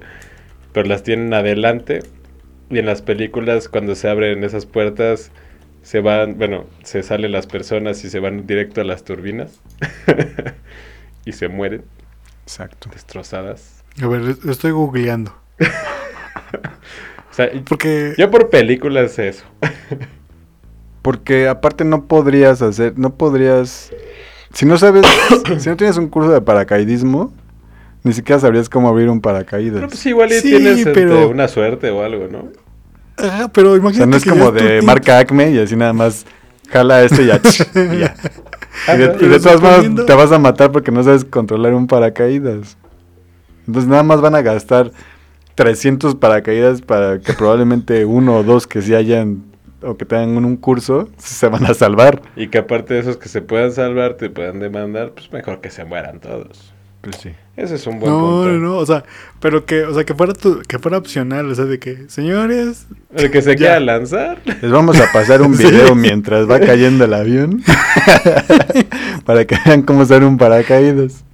[0.75, 2.01] pero las tienen adelante.
[2.69, 5.31] Y en las películas cuando se abren esas puertas
[5.87, 9.61] se van, bueno, se salen las personas y se van directo a las turbinas
[11.25, 11.85] y se mueren
[12.43, 12.91] Exacto.
[12.93, 13.85] destrozadas.
[14.03, 15.33] A ver, estoy googleando.
[17.31, 18.15] sea, y- Porque.
[18.19, 19.45] yo por películas sé eso.
[21.03, 23.93] Porque aparte no podrías hacer, no podrías...
[24.53, 25.07] Si no sabes,
[25.59, 27.33] si no tienes un curso de paracaidismo,
[28.03, 29.75] ni siquiera sabrías cómo abrir un paracaídas.
[29.77, 32.49] Pero pues igual Sí, tienes este, pero- una suerte o algo, ¿no?
[33.17, 33.97] Ajá, pero o imagínate.
[33.97, 36.27] sea, no es que como de marca Acme y así nada más
[36.69, 37.41] jala este y ya.
[37.75, 38.15] y ya.
[38.93, 41.75] Y de, y de Pero todas maneras te vas a matar porque no sabes controlar
[41.75, 42.77] un paracaídas.
[43.67, 44.93] Entonces nada más van a gastar
[45.55, 49.45] 300 paracaídas para que probablemente uno o dos que sí hayan
[49.83, 52.23] o que tengan un curso se van a salvar.
[52.37, 55.71] Y que aparte de esos que se puedan salvar, te puedan demandar, pues mejor que
[55.71, 56.76] se mueran todos.
[57.01, 57.31] Pues sí.
[57.57, 58.49] Ese es un buen No, punto.
[58.49, 59.05] no, no, o sea,
[59.41, 62.87] pero que, o sea, que fuera tu- que fuera opcional, o sea, de que, señores,
[63.15, 63.57] El que se Ya.
[63.57, 64.39] quiera lanzar.
[64.61, 65.65] Les vamos a pasar un Sí.
[65.67, 67.63] video mientras va cayendo el avión
[69.25, 71.25] para que vean cómo usar un paracaídas.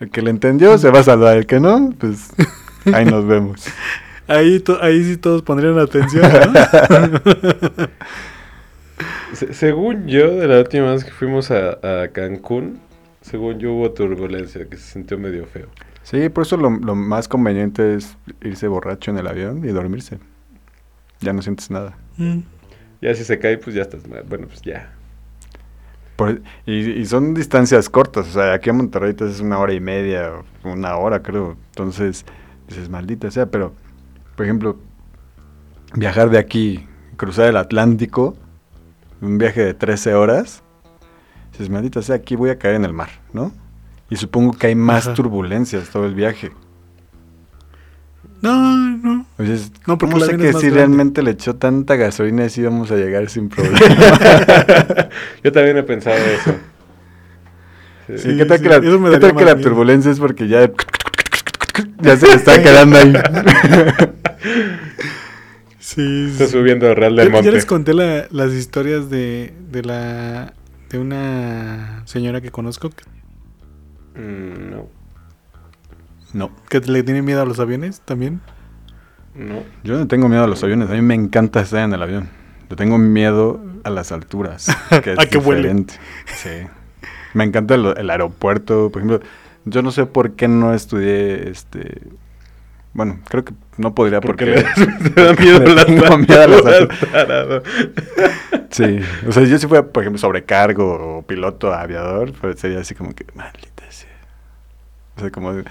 [0.00, 2.30] El que le entendió se va a salvar, el que no, pues
[2.92, 3.62] ahí nos vemos.
[4.26, 6.52] ahí, to- ahí sí todos pondrían atención, ¿no?
[9.34, 12.80] Se- según yo, de la última vez que fuimos a, a Cancún,
[13.20, 15.68] según yo hubo turbulencia, que se sintió medio feo.
[16.02, 20.18] Sí, por eso lo, lo más conveniente es irse borracho en el avión y dormirse.
[21.20, 21.96] Ya no sientes nada.
[22.16, 22.38] Mm.
[23.02, 24.24] Ya si se cae, pues ya estás mal.
[24.28, 24.92] Bueno, pues ya.
[26.16, 29.72] Por- y, y son distancias cortas, o sea, aquí a Monterrey te es una hora
[29.72, 30.32] y media,
[30.64, 31.56] o una hora creo.
[31.70, 32.24] Entonces
[32.68, 33.74] dices, maldita sea, pero,
[34.36, 34.78] por ejemplo,
[35.94, 38.36] viajar de aquí, cruzar el Atlántico,
[39.20, 40.62] un viaje de 13 horas,
[41.62, 43.52] dices, maldita sea, aquí voy a caer en el mar, ¿no?
[44.10, 45.14] Y supongo que hay más Ajá.
[45.14, 46.50] turbulencias todo el viaje.
[48.42, 49.26] No, no.
[49.38, 50.70] O sea, es- No, porque ¿Cómo sé que si grande.
[50.70, 53.78] realmente le echó tanta gasolina y sí íbamos a llegar sin problema?
[55.44, 56.54] Yo también he pensado eso.
[58.08, 58.18] Sí.
[58.18, 60.68] Sí, ¿Qué tal sí, que la, qué tal que la turbulencia es porque ya,
[62.02, 63.12] ya se le está quedando ahí?
[65.78, 67.52] Sí, Está subiendo Real Ya, del ya Monte.
[67.52, 70.52] les conté la- las historias de, de la
[70.90, 73.04] de una señora que conozco que,
[74.14, 74.88] Mm, no,
[76.34, 78.40] No, que le tiene miedo a los aviones también.
[79.34, 79.62] no.
[79.84, 80.90] yo no tengo miedo a los aviones.
[80.90, 82.28] A mí me encanta estar en el avión.
[82.68, 84.66] Yo tengo miedo a las alturas.
[85.02, 85.62] Que es A vuele.
[85.62, 85.94] diferente.
[86.26, 86.66] Sí.
[87.34, 88.90] Me encanta el, el aeropuerto.
[88.90, 89.20] Por ejemplo,
[89.64, 92.02] yo no sé por qué no estudié este.
[92.92, 94.84] Bueno, creo que no podría Porque porque.
[94.86, 95.60] le, te da miedo
[96.18, 97.62] miedo a las alturas.
[98.70, 102.94] Sí, o sea, yo si fuera, por ejemplo, sobrecargo o piloto aviador, pues sería así
[102.94, 104.08] como que, maldita sea.
[105.16, 105.64] O sea, como es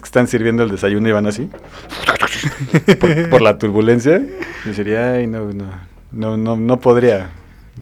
[0.00, 1.50] que están sirviendo el desayuno y van así,
[3.30, 4.22] por, la turbulencia,
[4.68, 5.70] y sería, ay, no, no,
[6.12, 7.30] no, no, no podría.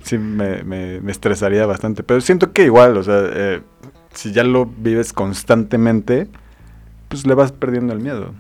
[0.02, 3.60] Sí, me, me, estresaría bastante, pero siento que igual, o sea, eh,
[4.14, 6.28] si ya lo vives constantemente,
[7.08, 8.32] pues le vas perdiendo el miedo.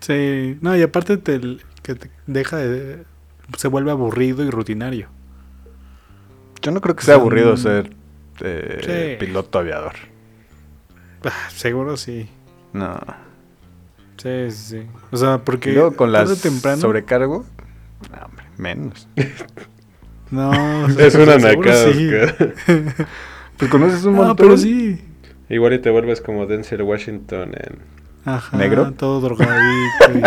[0.00, 1.96] Sí, no, y aparte te, te
[2.26, 3.04] deja de
[3.56, 5.08] se vuelve aburrido y rutinario.
[6.62, 7.90] Yo no creo que sea Son- aburrido ser
[8.42, 9.24] eh, Sí.
[9.24, 9.92] piloto aviador.
[11.24, 12.28] Ah, seguro sí.
[12.72, 12.98] No.
[14.16, 14.86] Sí, sí, sí.
[15.10, 16.80] O sea, porque luego con las temprano.
[16.80, 17.44] sobrecargo,
[18.12, 19.08] no, hombre, menos.
[20.30, 20.50] No,
[20.84, 21.92] o sea, Es una nacada.
[21.92, 22.08] sí.
[23.58, 24.36] Pues conoces un No, montón.
[24.36, 24.98] pero sí.
[25.48, 27.78] Igual y te vuelves como Denzel Washington en...
[28.24, 28.92] Ajá, ¿Negro?
[28.92, 29.58] Todo drogadito.
[30.14, 30.22] y-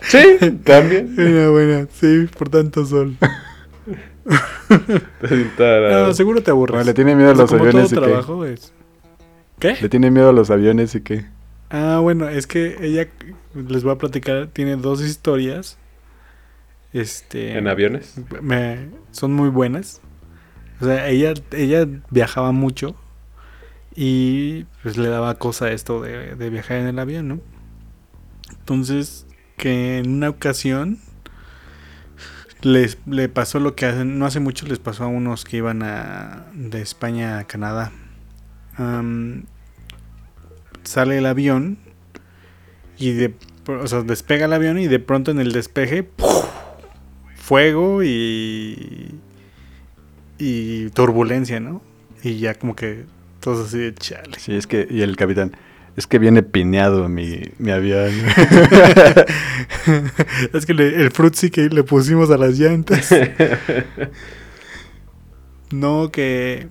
[0.00, 0.18] Sí,
[0.64, 1.14] también.
[1.16, 1.88] Buena, buena.
[1.92, 3.16] Sí, por tanto sol.
[5.58, 6.86] No, seguro te aburres.
[6.86, 8.00] Le tiene miedo a O sea, los aviones y qué.
[8.00, 8.72] trabajo es...
[9.58, 9.76] ¿Qué?
[9.80, 11.26] Le tiene miedo a los aviones y qué.
[11.70, 13.08] Ah, bueno, es que ella,
[13.54, 15.78] les voy a platicar, tiene dos historias.
[16.92, 17.58] Este...
[17.58, 18.14] ¿En aviones?
[18.40, 20.00] me- son muy buenas.
[20.80, 22.94] O sea, ella, ella viajaba mucho
[23.96, 27.40] y pues le daba cosa esto de, de viajar en el avión, ¿no?
[28.60, 29.26] Entonces,
[29.58, 30.98] que en una ocasión
[32.62, 35.82] les le pasó lo que hacen, no hace mucho les pasó a unos que iban
[35.82, 37.92] a, de España a Canadá.
[40.84, 41.78] Sale el avión
[42.96, 43.34] y de,
[43.66, 46.08] o sea, despega el avión y de pronto en el despeje
[47.36, 49.20] fuego y
[50.38, 51.82] y turbulencia, ¿no?
[52.22, 53.04] Y ya como que
[53.40, 54.38] todos así de chale.
[54.38, 55.56] Sí, es que, y el capitán,
[55.98, 58.10] es que viene pineado mi, mi avión.
[60.52, 63.10] es que le- el frutzi que le pusimos a las llantas.
[65.72, 66.68] no, que,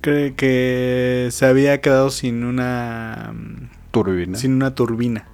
[0.00, 3.32] que que se había quedado sin una
[3.90, 4.38] Turbina.
[4.38, 5.26] sin una turbina.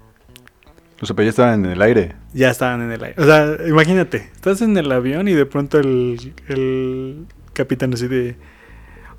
[1.01, 2.12] O sea, pero ya estaban en el aire.
[2.33, 3.21] Ya estaban en el aire.
[3.21, 8.37] O sea, imagínate, estás en el avión y de pronto el, el capitán así de...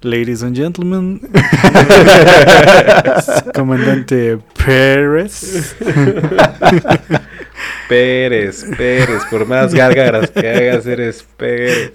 [0.05, 1.19] Ladies and gentlemen,
[3.55, 5.75] comandante Pérez.
[7.89, 11.93] Pérez, Pérez, por más gárgaras que hagas, eres Pérez.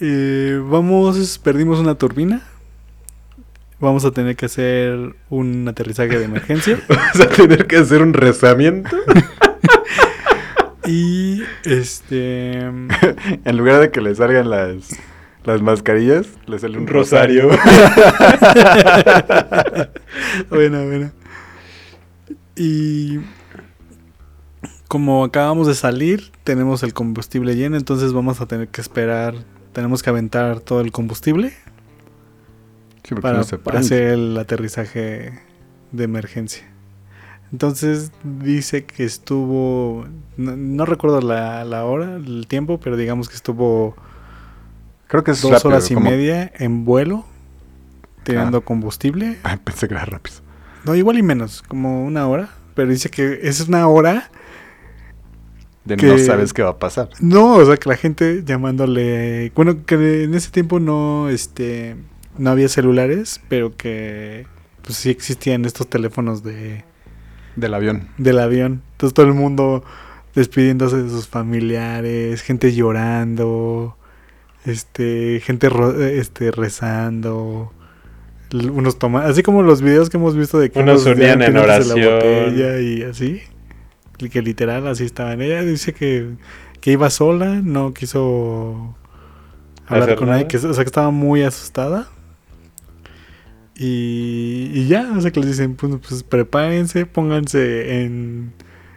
[0.00, 2.40] Eh, vamos, perdimos una turbina.
[3.78, 6.80] Vamos a tener que hacer un aterrizaje de emergencia.
[6.88, 8.96] Vas a tener que hacer un rezamiento.
[10.86, 12.60] Y este.
[12.60, 14.96] En lugar de que le salgan las,
[15.46, 17.48] las mascarillas, le sale un rosario.
[20.50, 21.12] buena, buena.
[22.56, 23.20] Y
[24.88, 29.34] como acabamos de salir, tenemos el combustible lleno, entonces vamos a tener que esperar.
[29.72, 31.52] Tenemos que aventar todo el combustible
[33.04, 35.40] Sí, para no hacer el aterrizaje
[35.92, 36.64] de emergencia.
[37.52, 43.36] Entonces dice que estuvo, no, no recuerdo la, la hora, el tiempo, pero digamos que
[43.36, 43.94] estuvo
[45.08, 47.24] Creo que es dos rápido, horas y media en vuelo,
[48.24, 48.64] tirando Ah.
[48.64, 49.38] combustible.
[49.42, 50.36] Ay, pensé que era rápido.
[50.84, 52.50] No, igual y menos, como una hora.
[52.74, 54.30] Pero dice que es una hora.
[55.84, 57.08] De Que- no sabes qué va a pasar.
[57.20, 59.52] No, o sea, que la gente llamándole.
[59.54, 61.96] Bueno, que en ese tiempo no, este,
[62.36, 64.46] no había celulares, pero que
[64.82, 66.84] pues sí existían estos teléfonos de
[67.54, 68.08] Del avión.
[68.18, 68.82] del avión.
[68.92, 69.84] Entonces todo el mundo
[70.34, 73.96] despidiéndose de sus familiares, gente llorando,
[74.66, 77.72] este, gente ro- este rezando,
[78.52, 81.62] unos toma, así como los videos que hemos visto de que Unos unían en la
[81.62, 82.00] oración.
[82.00, 83.42] botella y así,
[84.30, 85.40] que literal así estaban.
[85.42, 86.30] Ella dice que,
[86.80, 88.96] que iba sola, no quiso
[89.86, 92.08] hablar ¿Hacer con nadie, que, o sea, que estaba muy asustada.
[93.78, 98.52] Y, y ya, o sea que les dicen, pues, pues prepárense, pónganse en,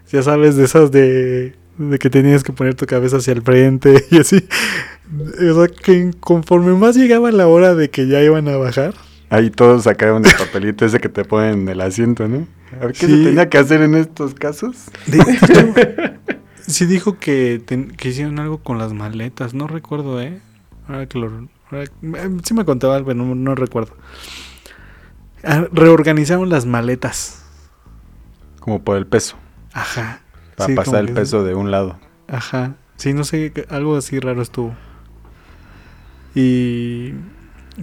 [0.09, 4.05] ya sabes, de esas de, de que tenías que poner tu cabeza hacia el frente
[4.11, 4.47] y así.
[5.17, 8.93] O sea que conforme más llegaba la hora de que ya iban a bajar,
[9.31, 12.47] Ahí todos sacaron el papelito ese que te ponen en el asiento, ¿no?
[12.81, 13.17] A ver qué Sí.
[13.17, 14.85] se tenía que hacer en estos casos.
[15.05, 15.73] de hecho,
[16.67, 17.61] sí dijo que,
[17.97, 20.41] que hicieron algo con las maletas, no recuerdo, ¿eh?
[20.87, 21.27] Ahora que lo,
[21.69, 23.95] ahora- eh, sí me contaba algo, no, no recuerdo.
[25.43, 27.43] Ah, Reorganizaron las maletas.
[28.59, 29.37] Como por el peso.
[29.73, 30.21] Ajá.
[30.55, 31.99] Para Sí, pasar el peso de un lado.
[32.27, 32.75] Ajá.
[32.97, 34.75] Sí, no sé, algo así raro estuvo.
[36.35, 37.11] Y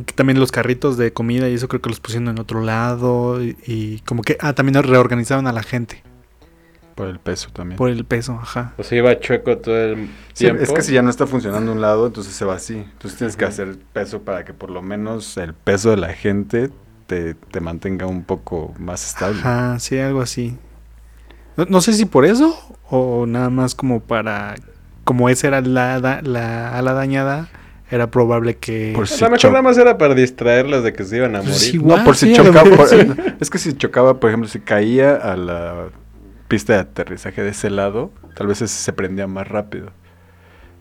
[0.05, 3.43] que también los carritos de comida y eso creo que los pusieron en otro lado.
[3.43, 6.03] Y, y como que, ah, también reorganizaron a la gente
[6.95, 7.77] Por el peso también.
[7.77, 8.75] por el peso, ajá.
[8.79, 10.63] O sea, iba chueco todo el Sí, tiempo.
[10.63, 12.75] es que si ya no está funcionando un lado, entonces se va así.
[12.75, 16.71] Entonces tienes que hacer peso para que por lo menos el peso de la gente
[17.07, 19.39] te, te mantenga un poco más estable.
[19.41, 20.57] Ajá, sí, algo así.
[21.57, 22.55] No, no sé si por eso
[22.91, 24.55] o nada más como para,
[25.05, 27.49] como esa era la, la ala dañada,
[27.91, 28.93] era probable que...
[28.95, 31.41] Por A si lo mejor nada más era para distraerlos de que se iban a
[31.43, 31.75] Pues morir.
[31.75, 31.99] igual.
[32.01, 32.71] No, por si sí, a chocaba.
[32.77, 32.89] por-.
[33.41, 35.89] Es que si chocaba, por ejemplo, si caía a la
[36.49, 39.91] pista de aterrizaje de ese lado, tal vez ese se prendía más rápido.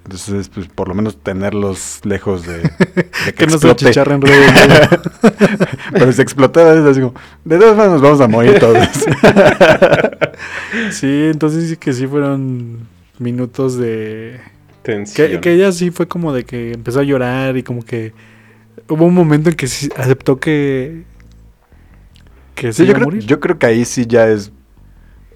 [0.05, 2.69] Entonces, pues por lo menos tenerlos lejos de, de
[3.25, 3.75] que, que no se luego.
[5.93, 8.87] Pero si explotara, es así como, de todas maneras nos vamos a morir todos.
[10.91, 12.87] sí, entonces sí que sí fueron
[13.17, 14.39] minutos de...
[14.86, 15.31] Tensión.
[15.31, 18.13] Que, que ella sí fue como de que empezó a llorar y como que
[18.89, 21.05] hubo un momento en que sí aceptó que
[22.55, 23.23] que se yo iba a creo, morir.
[23.25, 24.51] yo creo que ahí sí ya es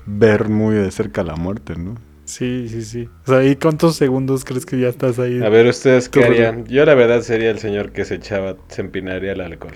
[0.05, 1.95] ver muy de cerca la muerte, ¿no?
[2.25, 3.09] Sí, sí, sí.
[3.25, 5.41] O sea, ¿y cuántos segundos crees que ya estás ahí?
[5.41, 6.65] A ver, ¿ustedes qué harían?
[6.67, 9.73] Yo la verdad sería el señor que se echaba, se empinaría el alcohol.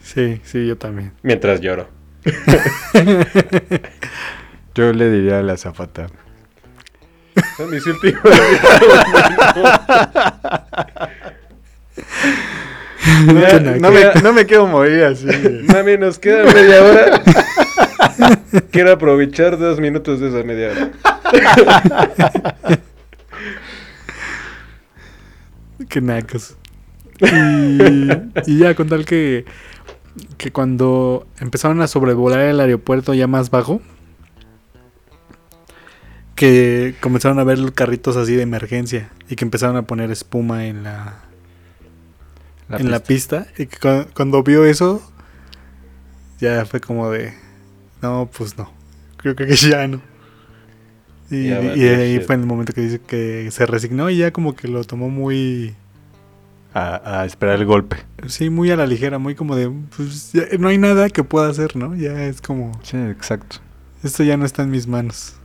[0.00, 1.12] Sí, sí, yo también.
[1.22, 1.88] Mientras lloro.
[4.74, 6.08] Yo le diría a la azafata.
[7.56, 8.22] Son mis últimos
[13.24, 15.26] No, Ya, no me, no me quiero morir así.
[15.72, 17.22] Mami, nos queda media hora.
[18.70, 20.90] Quiero aprovechar dos minutos de esa media hora.
[25.88, 26.56] Qué nacos.
[27.20, 28.10] Y,
[28.46, 29.44] y ya con tal que,
[30.36, 33.80] que cuando empezaron a sobrevolar el aeropuerto ya más bajo,
[36.36, 40.66] que comenzaron a ver los carritos así de emergencia y que empezaron a poner espuma
[40.66, 41.22] en la,
[42.68, 43.46] La en la pista.
[43.46, 43.62] pista.
[43.62, 45.02] Y que cu- cuando vio eso,
[46.38, 47.32] ya fue como de,
[48.02, 48.70] no, pues no,
[49.16, 50.00] creo que ya no.
[51.30, 54.68] Y, ahí fue en el momento que dice que se resignó y ya como que
[54.68, 55.74] lo tomó muy...
[56.72, 57.96] A, a esperar el golpe.
[58.28, 61.48] Sí, muy a la ligera, muy como de, pues ya no hay nada que pueda
[61.48, 61.96] hacer, ¿no?
[61.96, 63.56] Ya es como, Sí, exacto.
[64.04, 65.36] esto ya no está en mis manos.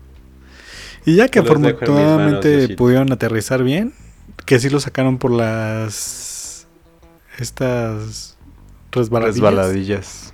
[1.06, 3.94] Y ya que afortunadamente pudieron aterrizar bien,
[4.46, 6.68] que sí lo sacaron por las
[7.40, 8.38] estas
[8.92, 9.36] resbaladillas.
[9.36, 10.34] Resbaladillas.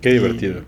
[0.00, 0.62] Qué Y- divertido.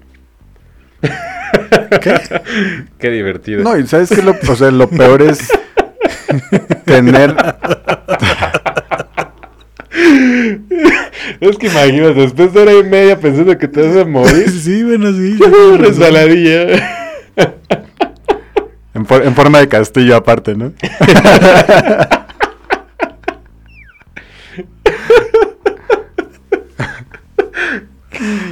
[2.01, 2.21] ¿Qué?
[2.99, 3.63] Qué divertido.
[3.63, 5.39] No, y sabes que lo, o sea, lo peor es
[6.85, 7.35] tener.
[11.41, 14.49] Es que imagínate, después de hora y media pensando que te vas a morir.
[14.51, 15.39] sí, bueno, sí.
[15.79, 16.67] Resbaladilla.
[18.97, 20.73] En, for- en forma de castillo aparte, ¿no?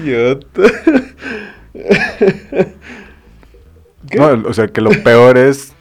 [0.03, 0.63] Idiota.
[4.11, 4.19] ¿Qué?
[4.19, 5.73] No, o sea, que lo peor es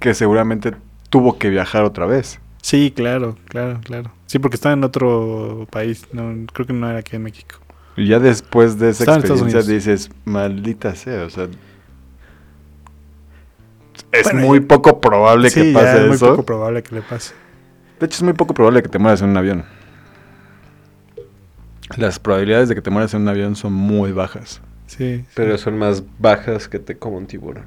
[0.00, 0.74] que seguramente
[1.10, 2.40] tuvo que viajar otra vez.
[2.62, 4.10] Sí, claro, claro, claro.
[4.26, 6.06] Sí, porque estaba en otro país.
[6.12, 7.56] No, creo que no era aquí en México.
[7.96, 11.48] Y ya después de esa Estaba experiencia dices, maldita sea, o sea...
[14.12, 16.30] Es Bueno, muy ya- poco probable sí, que ya pase es muy eso.
[16.30, 17.34] poco probable que le pase.
[18.00, 19.64] De hecho, es muy poco probable que te mueras en un avión.
[21.96, 24.60] Las probabilidades de que te mueras en un avión son muy bajas.
[24.86, 25.24] Sí.
[25.34, 27.64] Pero son más bajas que te coma un tiburón.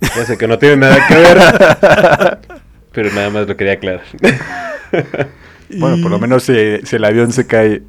[0.00, 2.38] Ya sé que no tiene nada que ver.
[2.92, 4.02] pero nada más lo quería aclarar.
[5.76, 6.54] Bueno, por lo menos si,
[6.84, 7.82] si el avión se cae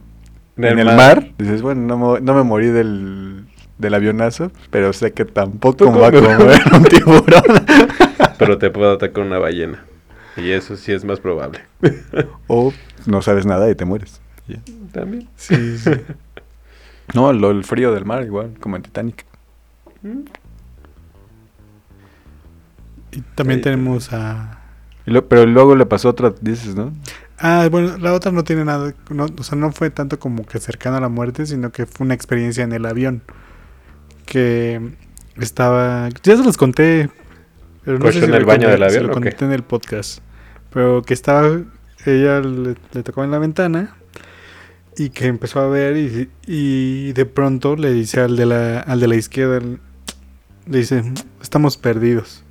[0.57, 3.45] en el mar, dices, bueno, no me, no me morí del,
[3.79, 7.65] del avionazo, pero sé que tampoco me va a comer un tiburón.
[8.37, 9.83] Pero te puede atacar una ballena.
[10.37, 11.59] Y eso sí es más probable.
[12.47, 12.71] o
[13.05, 14.21] no sabes nada y te mueres.
[14.47, 14.59] Ya.
[14.93, 15.27] También.
[15.35, 15.89] Sí, sí.
[17.15, 19.25] No, lo, el frío del mar igual, como en Titanic.
[23.11, 23.63] Y también Sí.
[23.63, 24.59] tenemos a...
[25.05, 26.93] Y lo- pero luego le pasó otra, dices, ¿no?
[27.39, 30.59] Ah, bueno, la otra no tiene nada, no, o sea, no fue tanto como que
[30.59, 33.21] cercano a la muerte, sino que fue una experiencia en el avión.
[34.29, 34.79] Que
[35.37, 37.09] estaba, ya se los conté,
[37.83, 39.29] pero no ¿Cocho sé si en lo el baño conté- del avión lo o qué?
[39.29, 40.19] conté en el podcast.
[40.71, 41.59] Pero que estaba,
[42.05, 43.95] ella le, le tocó en la ventana
[44.97, 48.99] y que empezó a ver y, y de pronto le dice al de la, al
[48.99, 49.59] de la izquierda,
[50.67, 51.03] le dice,
[51.41, 52.43] estamos perdidos.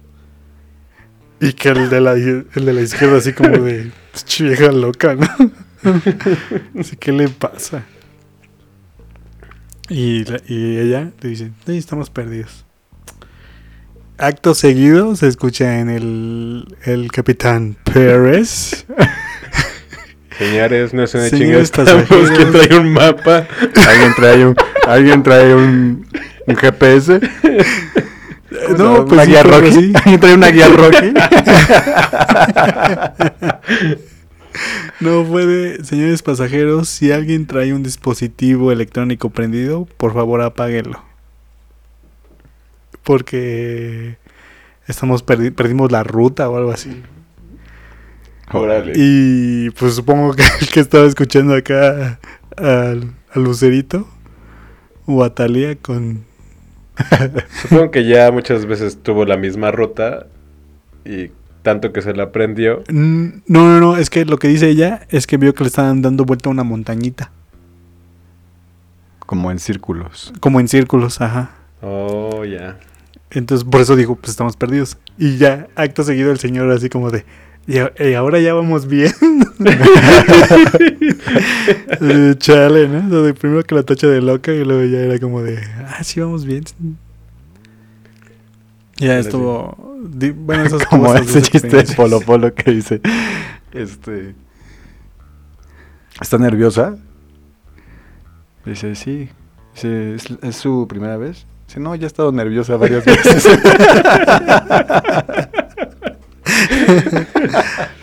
[1.41, 5.14] Y que el de la, el de la izquierda así como de "Pinche vieja loca,
[5.14, 5.29] ¿no?
[6.81, 7.85] Así, ¿qué le pasa?
[9.89, 12.64] Y, la- y ella le dice, sí, estamos perdidos.
[14.18, 18.84] Acto seguido se escucha en el, el capitán Pérez.
[20.36, 21.62] Señores, no es una chingada.
[21.62, 23.47] Estamos que trae un mapa.
[23.89, 26.07] Alguien trae un, alguien trae un,
[26.47, 27.20] un GPS.
[28.76, 29.72] No, pues una sí, guía que Rocky.
[29.72, 29.93] sí.
[29.95, 31.12] Alguien trae una guía Rocky.
[35.01, 41.03] No puede, señores pasajeros, si alguien trae un dispositivo electrónico prendido, por favor apáguenlo.
[43.05, 44.17] Porque
[44.87, 47.03] estamos perdi- perdimos la ruta o algo así.
[48.53, 48.93] Órale.
[48.97, 52.19] Y pues supongo que el que estaba escuchando acá
[52.57, 54.09] al, al Lucerito
[55.07, 56.25] o a Thalía con...
[57.63, 60.27] Supongo que ya muchas veces tuvo la misma ruta
[61.05, 61.31] y
[61.63, 62.83] tanto que se la aprendió.
[62.91, 65.69] Mm, No, no, no, es que lo que dice ella es que vio que le
[65.69, 67.31] estaban dando vuelta a una montañita,
[69.21, 70.33] Como en círculos.
[70.41, 71.51] como en círculos, ajá.
[71.83, 72.79] Oh, ya.
[73.31, 74.97] Entonces por eso dijo, pues estamos perdidos.
[75.19, 77.25] Y ya, acto seguido el señor así como de,
[77.67, 77.79] y,
[78.15, 79.13] ahora ya vamos bien.
[82.01, 83.07] Eh, Chale, ¿no?
[83.07, 85.59] O sea, de primero que la tacha de loca y luego ya era como de,
[85.87, 86.64] ah, sí, vamos bien.
[88.99, 91.84] Ya estuvo, di- bueno, esas Como cosas, ese chiste de.
[91.95, 93.00] Polo Polo que dice,
[93.72, 94.34] este,
[96.20, 96.96] ¿está nerviosa?
[98.64, 99.29] Dice, sí.
[99.75, 101.46] Dice, ¿es, es su primera vez?
[101.68, 103.46] Dice, no, ya he estado nerviosa varias veces.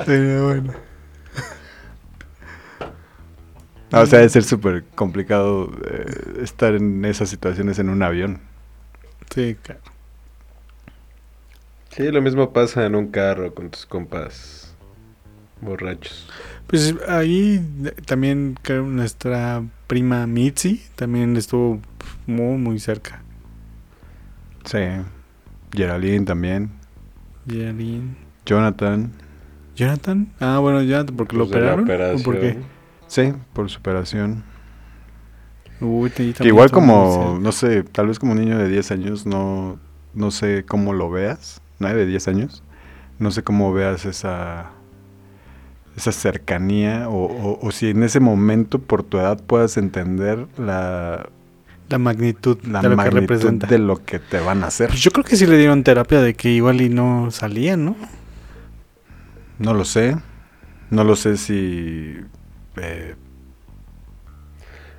[0.05, 0.73] Pero bueno.
[3.91, 8.41] No, o sea, debe ser súper complicado eh, estar en esas situaciones en un avión.
[9.33, 9.81] Sí, claro.
[11.95, 14.75] Sí, lo mismo pasa en un carro con tus compas
[15.61, 16.27] borrachos.
[16.67, 17.65] Pues ahí
[18.05, 21.79] también creo nuestra prima Mitzi también estuvo
[22.27, 23.21] muy, muy cerca.
[24.65, 24.79] Sí.
[25.73, 26.71] Geraldine también.
[27.47, 28.15] Geraldine.
[28.45, 29.11] Jonathan.
[29.75, 30.33] Jonathan.
[30.39, 32.19] Ah, bueno, Jonathan, porque lo Pues la operaron.
[32.19, 32.49] ¿O por qué?
[32.49, 32.65] operación.
[33.07, 34.43] Sí, por superación.
[35.79, 38.91] Uy, te- Que también igual como, no sé, tal vez como un niño de 10
[38.91, 39.77] años, no,
[40.13, 42.63] no sé cómo lo veas, 9, 10 años,
[43.19, 44.71] no sé cómo veas esa,
[45.97, 51.27] esa cercanía o, o- o si en ese momento por tu edad puedas entender la,
[51.89, 53.67] La magnitud la de lo que magnitud representa.
[53.67, 54.89] de lo que te van a hacer.
[54.89, 57.95] Pues yo creo que sí le dieron terapia de que igual y no salía, ¿no?
[59.59, 60.17] No lo sé.
[60.89, 62.15] no lo sé si...
[62.77, 63.15] eh,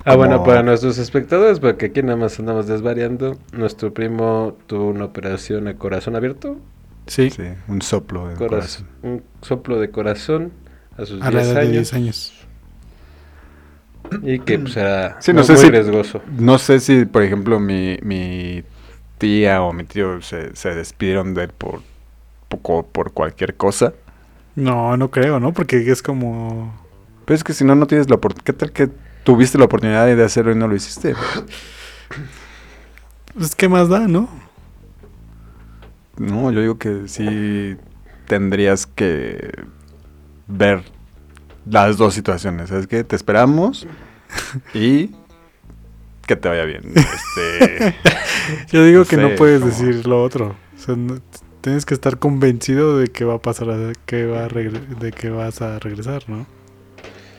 [0.08, 5.04] Ah, bueno, para nuestros espectadores, porque aquí nada más andamos desvariando, nuestro primo tuvo una
[5.04, 6.58] operación a corazón abierto,
[7.08, 8.86] Sí, sí, un soplo coraz- corazón.
[9.02, 10.52] un soplo de corazón
[10.96, 12.32] a sus a la 10 edad de años, 10 años.
[14.22, 16.20] y que pues era Sí, no muy, sé muy si- riesgoso.
[16.38, 18.62] No sé si, por ejemplo, mi, mi
[19.18, 21.80] tía o mi tío se, se despidieron de él por,
[22.48, 23.92] poco, por cualquier cosa.
[24.54, 25.52] No, no creo, ¿no?
[25.52, 26.72] Porque es como...
[27.24, 28.44] Pero es que si no, no tienes la oportunidad.
[28.44, 28.88] ¿Qué tal que
[29.26, 31.14] tuviste la oportunidad de hacerlo y no lo hiciste?
[33.34, 34.28] Pues, ¿qué más da, no?
[36.16, 37.76] No, yo digo que sí
[38.28, 39.50] tendrías que
[40.46, 40.84] ver
[41.68, 42.68] las dos situaciones.
[42.70, 43.02] ¿Sabes qué?
[43.02, 43.86] Te esperamos
[44.74, 45.10] y
[46.26, 46.82] que te vaya bien.
[46.94, 47.94] Este,
[48.72, 50.54] Yo digo No que no puedes decir lo otro.
[50.76, 51.18] O sea, no-
[51.60, 55.30] tienes que estar convencido de que va a pasar, a- que va a de que
[55.30, 56.46] vas a regresar, ¿no?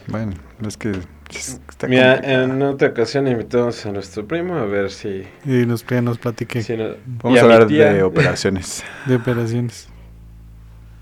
[0.09, 0.33] bueno,
[0.65, 0.91] es que
[1.29, 2.43] está Mira, complicado.
[2.43, 5.23] en otra ocasión invitamos a nuestro primo a ver si...
[5.45, 8.83] Y nos, ya nos platique si no- Vamos a hablar tía- de operaciones.
[9.05, 9.87] de operaciones.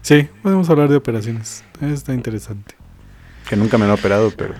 [0.02, 1.64] Sí, podemos hablar de operaciones.
[1.82, 2.76] Está interesante.
[3.50, 4.54] Que nunca me han operado, pero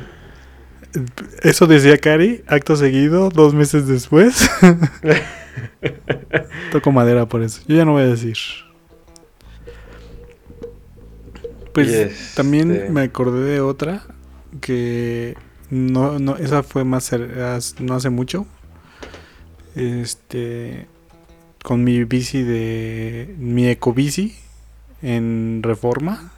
[1.42, 4.50] Eso decía Cari, acto seguido, dos meses después.
[6.72, 7.62] Toco madera por eso.
[7.68, 8.38] Yo ya no voy a decir.
[11.74, 14.04] Pues Y este- también me acordé de otra
[14.62, 15.36] que
[15.70, 17.12] no, no, esa fue más
[17.80, 18.46] no hace mucho.
[19.76, 20.88] Este
[21.64, 24.36] con mi bici de mi ecobici
[25.02, 26.32] en Reforma.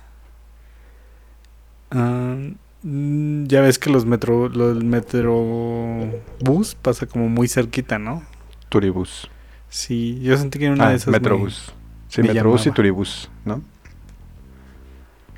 [1.91, 2.35] Ah,
[2.83, 8.23] mm, ya ves que los metro los metrobús pasa como muy cerquita, ¿no?
[8.69, 9.29] Turibus.
[9.69, 11.73] Sí, yo sentí que en una Ah, de esas me- Metrobús.
[12.09, 12.75] Sí, me Metrobús y llamaba.
[12.75, 13.61] Turibus, ¿no?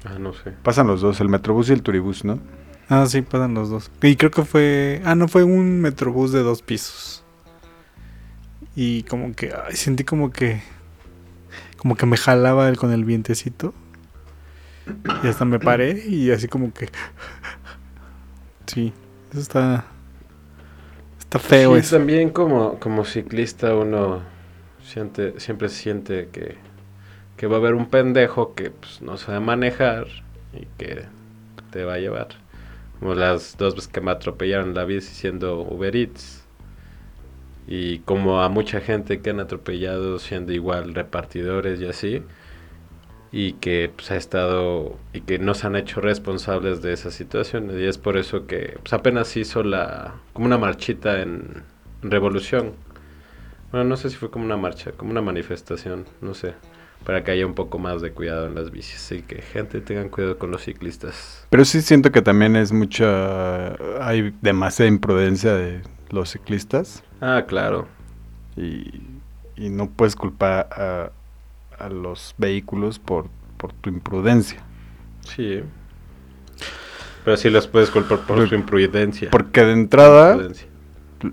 [0.06, 0.52] Ah, no sé.
[0.64, 2.40] Pasan los dos, el Metrobús y el Turibus, ¿no?
[2.90, 3.92] Ah, sí, pasan los dos.
[4.02, 5.02] Y creo que fue.
[5.06, 7.24] Ah, no, fue un metrobús de dos pisos.
[8.76, 9.54] Y como que.
[9.68, 10.62] Ay, sentí como que.
[11.78, 13.74] Como que me jalaba el- con el vientecito.
[15.24, 16.90] Y hasta me paré y así como que.
[18.66, 18.92] Sí,
[19.32, 19.86] eso está.
[21.20, 21.98] Está feo Sí, eso.
[21.98, 24.22] también como, como ciclista uno
[24.84, 26.56] siente, siempre siente que,
[27.38, 30.08] que va a haber un pendejo que pues, no sabe manejar
[30.54, 31.04] y que
[31.72, 32.30] te va a llevar.
[33.00, 36.46] Como las dos veces que me atropellaron la bici siendo Uber Eats.
[37.68, 42.24] Y como a mucha gente que han atropellado siendo igual repartidores y así.
[43.32, 47.78] Y que pues, ha estado y que no se han hecho responsables de esas situaciones.
[47.78, 51.64] Y es por eso que pues, apenas hizo la como una marchita en
[52.02, 52.74] Revolución.
[53.72, 56.56] Bueno, no sé si fue como una marcha, como una manifestación, no sé.
[57.06, 58.96] Para que haya un poco más de cuidado en las bicis.
[58.98, 61.46] Así que gente, tengan cuidado con los ciclistas.
[61.50, 63.74] Pero sí siento que también es mucha...
[64.06, 65.82] Hay demasiada imprudencia de
[66.12, 67.88] los ciclistas Ah, claro.
[68.56, 69.02] y,
[69.56, 71.12] y no puedes culpar a,
[71.84, 73.28] a los vehículos por,
[73.58, 74.60] por tu imprudencia.
[75.22, 75.62] Sí.
[77.26, 79.30] Pero sí los puedes culpar por Por- su imprudencia.
[79.32, 80.38] Porque de entrada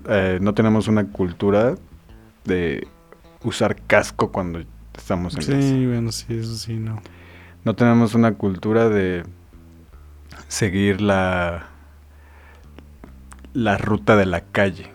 [0.09, 1.75] eh, no tenemos una cultura
[2.45, 2.87] de
[3.43, 4.63] usar casco cuando
[4.97, 5.61] estamos en casa.
[5.61, 7.01] Sí, bueno, sí, eso sí, no.
[7.63, 9.23] No tenemos una cultura de
[10.47, 11.67] seguir la
[13.53, 14.91] la ruta de la calle.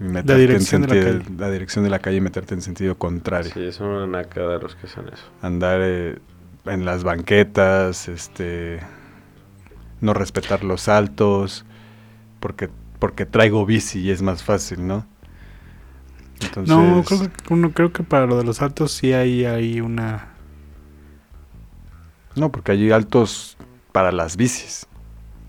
[0.00, 1.36] y meterte en dirección de la sentido- calle.
[1.38, 3.52] la dirección de la calle y meterte en sentido contrario.
[3.54, 5.22] Sí, son una nacada los que hacen eso.
[5.40, 6.18] Andar eh,
[6.66, 8.80] en las banquetas, este
[10.00, 11.64] no respetar los altos,
[12.40, 15.06] porque porque traigo bici y es más fácil, ¿no?
[16.40, 19.80] Entonces, No, creo que, uno, creo que para lo de los altos sí hay, hay
[19.80, 20.28] una...
[22.36, 23.56] no, porque hay altos
[23.92, 24.86] para las bicis.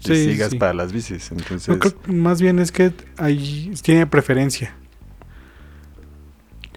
[0.01, 0.57] Y Sí, sigas sí.
[0.59, 4.75] para las bicis, entonces No, creo que más bien es que ahí tiene preferencia.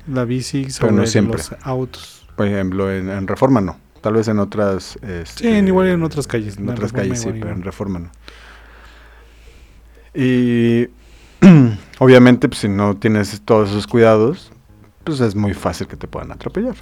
[0.06, 1.36] La bici sobre no siempre.
[1.36, 2.26] los autos.
[2.36, 3.78] Por ejemplo, en, en Reforma no.
[4.00, 4.96] Tal vez en otras...
[5.02, 6.56] este, Sí, en igual en otras calles.
[6.56, 7.62] En En otras calles sí, pero en.
[7.62, 8.10] Reforma no.
[10.14, 10.88] Y
[11.98, 14.50] obviamente, pues, si no tienes todos esos cuidados,
[15.04, 16.76] pues es muy fácil que te puedan atropellar.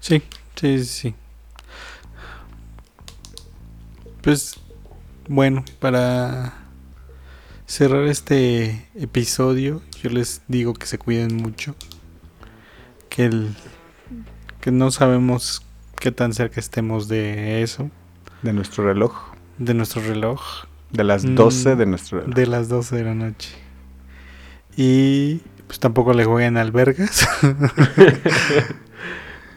[0.00, 0.22] Sí,
[0.56, 1.14] sí, sí.
[4.22, 4.56] Pues
[5.28, 6.54] bueno, para
[7.66, 11.74] cerrar este episodio, yo les digo que se cuiden mucho.
[13.08, 13.54] Que el
[14.60, 15.62] que no sabemos
[16.00, 17.90] qué tan cerca estemos de eso,
[18.42, 19.14] De nuestro reloj.
[19.58, 20.40] de nuestro reloj,
[20.92, 23.50] De las Mm, 12 de nuestro de las 12 de la noche.
[24.76, 27.28] Y pues tampoco le jueguen albergas.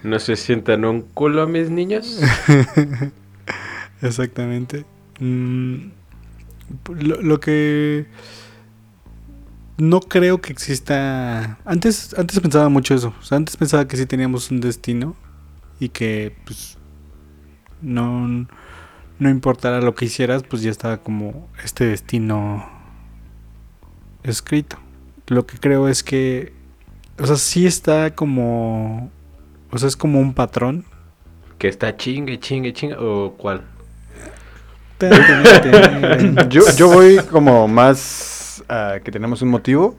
[0.03, 2.19] No se sientan un culo, mis niños.
[4.01, 4.83] Exactamente.
[5.19, 5.75] Mm,
[6.99, 8.07] lo, lo que
[9.77, 11.59] no creo que exista.
[11.65, 13.13] Antes, antes pensaba mucho eso.
[13.19, 15.15] O sea, antes pensaba que sí teníamos un destino
[15.79, 16.77] y que, pues,
[17.81, 18.47] no,
[19.21, 22.67] no importara lo que hicieras, pues ya estaba como este destino
[24.23, 24.77] escrito.
[25.27, 26.53] Lo que creo es que,
[27.19, 29.11] o sea, sí está como,
[29.69, 30.85] o sea, es como un patrón.
[31.59, 33.61] Que está chingue, chingue, chingue, o cuál.
[36.49, 39.95] yo, yo voy como más a que tenemos un motivo.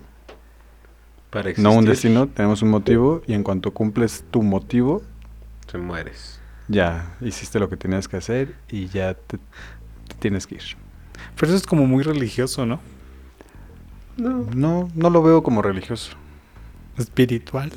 [1.30, 5.00] Para no un destino, tenemos un motivo y en cuanto cumples tu motivo,
[5.70, 6.41] te mueres.
[6.68, 10.62] Ya, hiciste lo que tenías que hacer y ya te, te tienes que ir.
[11.36, 12.80] Pero eso es como muy religioso, ¿no?
[14.16, 16.16] No, no, no lo veo como religioso.
[16.98, 17.72] Espiritual.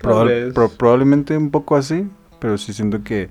[0.00, 2.08] Probable- pro- probablemente un poco así,
[2.40, 3.30] pero sí siento que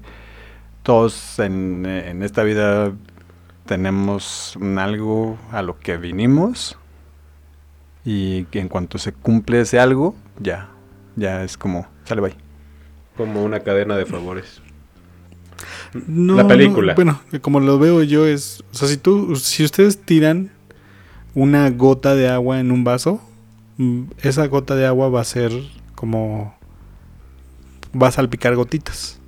[0.83, 2.91] todos en, en esta vida
[3.65, 6.77] tenemos un algo a lo que vinimos
[8.05, 10.69] y que en cuanto se cumple ese algo, ya,
[11.15, 12.42] ya es como, sale bye.
[13.17, 14.61] Como una cadena de favores.
[16.07, 16.93] No, La película.
[16.93, 20.49] no, bueno, como lo veo yo es, o sea, si tú, si ustedes tiran
[21.35, 23.21] una gota de agua en un vaso,
[23.77, 25.51] mm, esa gota de agua va a ser
[25.95, 26.55] como,
[27.99, 29.19] va a salpicar gotitas.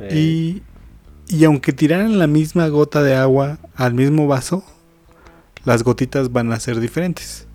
[0.00, 0.60] Eh,
[1.28, 4.64] Y, y aunque tiraran la misma gota de agua al mismo vaso,
[5.64, 7.46] las gotitas van a ser diferentes.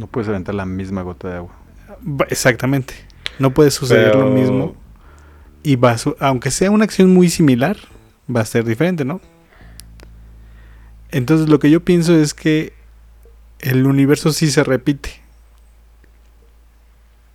[0.00, 1.52] No puedes aventar la misma gota de agua.
[2.28, 2.94] Exactamente.
[3.38, 4.74] No puede suceder lo mismo.
[5.62, 7.76] Y va a su- aunque sea una acción muy similar,
[8.34, 9.20] va a ser diferente, ¿no?
[11.10, 12.72] Entonces lo que yo pienso es que
[13.60, 15.10] el universo sí se repite.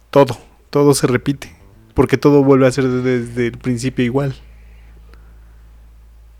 [0.09, 0.37] Todo,
[0.69, 1.53] todo se repite.
[1.93, 4.35] Porque todo vuelve a ser desde el principio igual.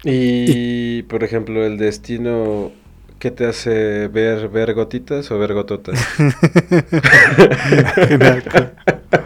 [0.04, 2.72] Y, por ejemplo, el destino,
[3.20, 6.00] ¿qué te hace ver, ver gotitas o ver gototas?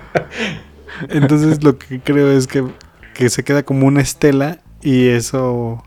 [1.09, 2.65] Entonces lo que creo es que,
[3.13, 5.83] que se queda como una estela y eso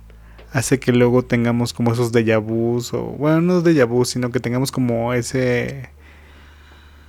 [0.53, 4.41] hace que luego tengamos como esos déjà vus o bueno, no déjà vus, sino que
[4.41, 5.91] tengamos como ese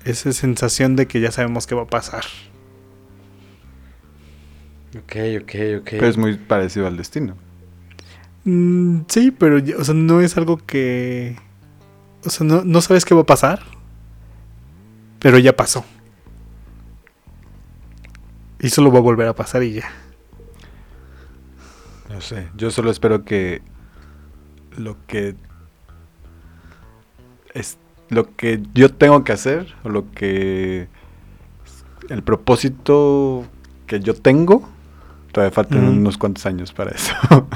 [0.06, 2.24] esa sensación de que ya sabemos qué va a pasar.
[4.98, 5.90] ok, ok, ok.
[5.90, 7.36] Pero es muy parecido al destino.
[8.44, 11.36] Mm, sí, pero o sea, no es algo que
[12.26, 13.62] o sea, no, no sabes qué va a pasar,
[15.20, 15.84] pero ya pasó.
[18.62, 19.92] Y solo va a volver a pasar y ya.
[22.10, 23.62] No sé, yo solo espero que
[24.78, 25.36] lo que
[27.54, 27.78] es
[28.10, 30.88] lo que yo tengo que hacer o lo que
[32.10, 33.46] el propósito
[33.88, 34.68] que yo tengo
[35.32, 37.14] todavía faltan unos cuantos años para eso.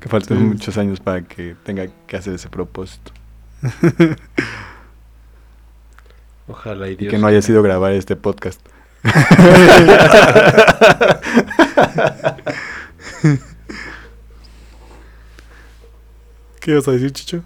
[0.00, 0.44] que faltan Sí.
[0.44, 3.12] muchos años para que tenga que hacer ese propósito
[6.48, 7.10] Ojalá y y Dios.
[7.12, 8.60] que no haya sido grabar este podcast.
[16.60, 17.42] ¿Qué vas a decir, Chicho?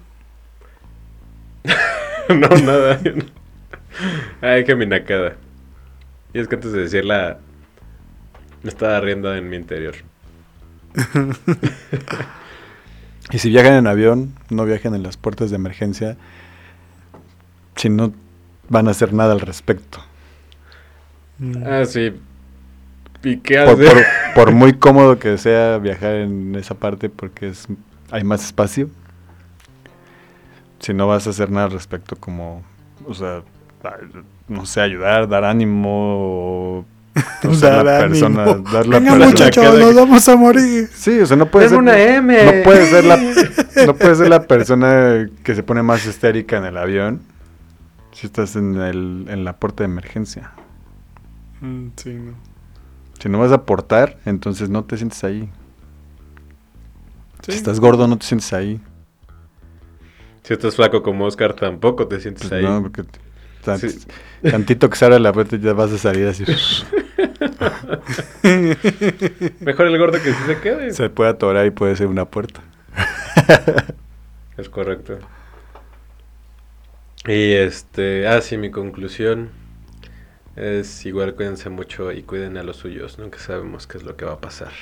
[2.29, 2.99] no, nada.
[4.41, 5.35] Ay, que mi nacada.
[6.33, 7.39] Y es que antes de decirla,
[8.61, 9.95] me estaba riendo en mi interior.
[13.31, 16.15] Y si viajan en avión, no viajen en las puertas de emergencia
[17.75, 18.13] si no
[18.69, 19.99] van a hacer nada al respecto.
[21.39, 21.63] Mm.
[21.65, 22.13] Ah, sí.
[23.23, 23.85] ¿Y qué por, hace?
[23.85, 24.03] por-
[24.35, 27.67] por muy cómodo que sea viajar en esa parte porque es
[28.11, 28.89] hay más espacio
[30.79, 32.63] si no vas a hacer nada al respecto como
[33.05, 33.41] o sea
[34.47, 36.85] no sé ayudar dar ánimo o,
[37.43, 38.09] o ser Dar la ánimo.
[38.11, 40.87] persona dar la Venga, persona muchachos, cada- nos vamos a morir.
[40.93, 42.45] sí o sea no puede Dame ser una M.
[42.45, 43.17] no puede ser la
[43.87, 47.21] no puede ser la persona que se pone más histérica en el avión
[48.13, 50.51] si estás en el en la puerta de emergencia
[51.61, 52.33] Mm, sí, no.
[53.19, 55.49] si no vas a aportar entonces no te sientes ahí
[57.41, 57.53] Sí.
[57.53, 58.81] Si estás gordo, no te sientes ahí.
[60.43, 62.63] Si estás flaco como Oscar, tampoco te sientes Pues ahí.
[62.63, 63.03] no, porque
[63.77, 63.99] Sí.
[64.49, 66.43] tantito que se abra la puerta ya vas a salir así.
[69.61, 70.91] Mejor el gordo que sí se quede.
[70.93, 72.61] se puede atorar y puede ser una puerta.
[74.57, 75.19] Es correcto.
[77.25, 79.49] Y este, ah, sí, mi conclusión
[80.57, 83.17] es igual cuídense mucho y cuiden a los suyos.
[83.19, 84.73] Nunca sabemos qué es lo que va a pasar.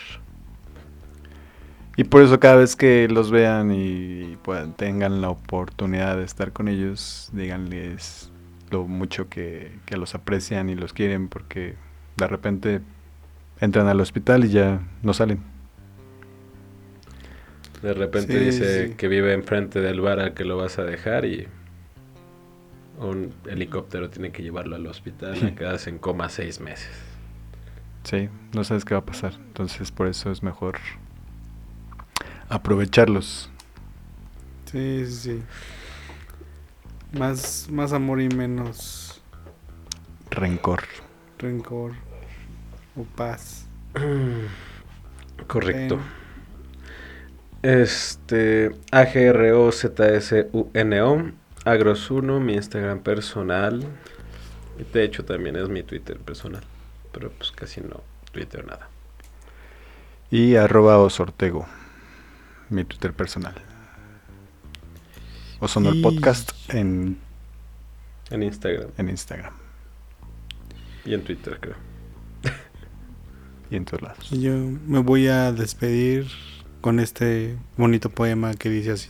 [1.97, 6.51] Y por eso cada vez que los vean y puedan, tengan la oportunidad de estar
[6.51, 8.31] con ellos, díganles
[8.69, 11.77] lo mucho que, que los aprecian y los quieren porque
[12.17, 12.81] de repente
[13.59, 15.43] entran al hospital y ya no salen.
[17.81, 18.95] De repente Sí, dice sí.
[18.97, 21.47] que vive enfrente del bar al que lo vas a dejar y
[22.97, 26.91] un helicóptero tiene que llevarlo al hospital y quedas en coma seis meses.
[28.03, 29.33] Sí, no sabes qué va a pasar.
[29.35, 30.79] Entonces por eso es mejor
[32.49, 33.49] aprovecharlos.
[34.65, 35.43] Sí, sí, sí.
[37.11, 39.21] Más, más amor y menos
[40.29, 40.83] Rencor.
[41.37, 41.93] rencor
[42.95, 43.67] o paz.
[45.47, 45.97] Correcto.
[45.97, 46.03] Sí.
[47.61, 51.31] Este, A-G-R-O-Z-S-U-N-O,
[51.65, 53.85] Agros1, mi Instagram personal.
[54.79, 56.63] Y De hecho, también es mi Twitter personal.
[57.11, 58.01] Pero pues casi no
[58.31, 58.89] Twitter nada.
[60.31, 61.65] Y arroba osortego.
[62.69, 63.55] Mi Twitter personal.
[65.59, 67.17] O sonó el Y- podcast en,
[68.29, 69.53] En Instagram en Instagram.
[71.05, 71.75] y en Twitter, creo.
[73.71, 74.29] Y en todos lados.
[74.31, 76.27] Yo me voy a despedir
[76.81, 79.09] con este bonito poema que dice así.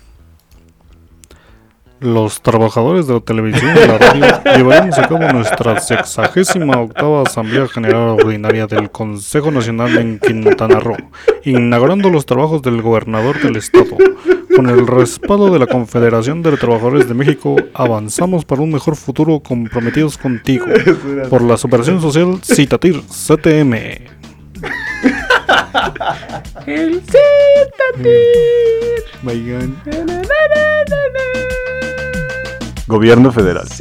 [2.06, 4.26] Los trabajadores de la televisión y la radio
[4.56, 10.98] llevaremos a cabo nuestra sexagésima octava Asamblea General Ordinaria del Consejo Nacional en Quintana Roo,
[11.46, 13.98] inaugurando los trabajos del gobernador del estado.
[14.56, 19.40] Con el respaldo de la Confederación de Trabajadores de México, avanzamos para un mejor futuro
[19.40, 20.68] comprometidos contigo.
[21.28, 24.15] Por la superación social Citatir CTM.
[26.66, 27.02] El
[29.22, 29.82] Vayan.
[32.88, 33.68] Gobierno federal.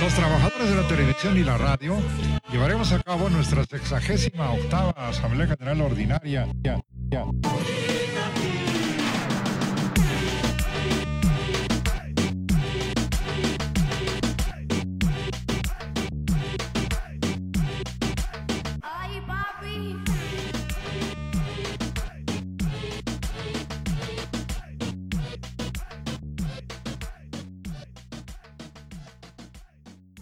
[0.00, 1.96] Los trabajadores de la televisión y la radio
[2.50, 6.48] llevaremos a cabo nuestra sexagésima octava Asamblea General Ordinaria.
[6.62, 7.24] Ya, ya.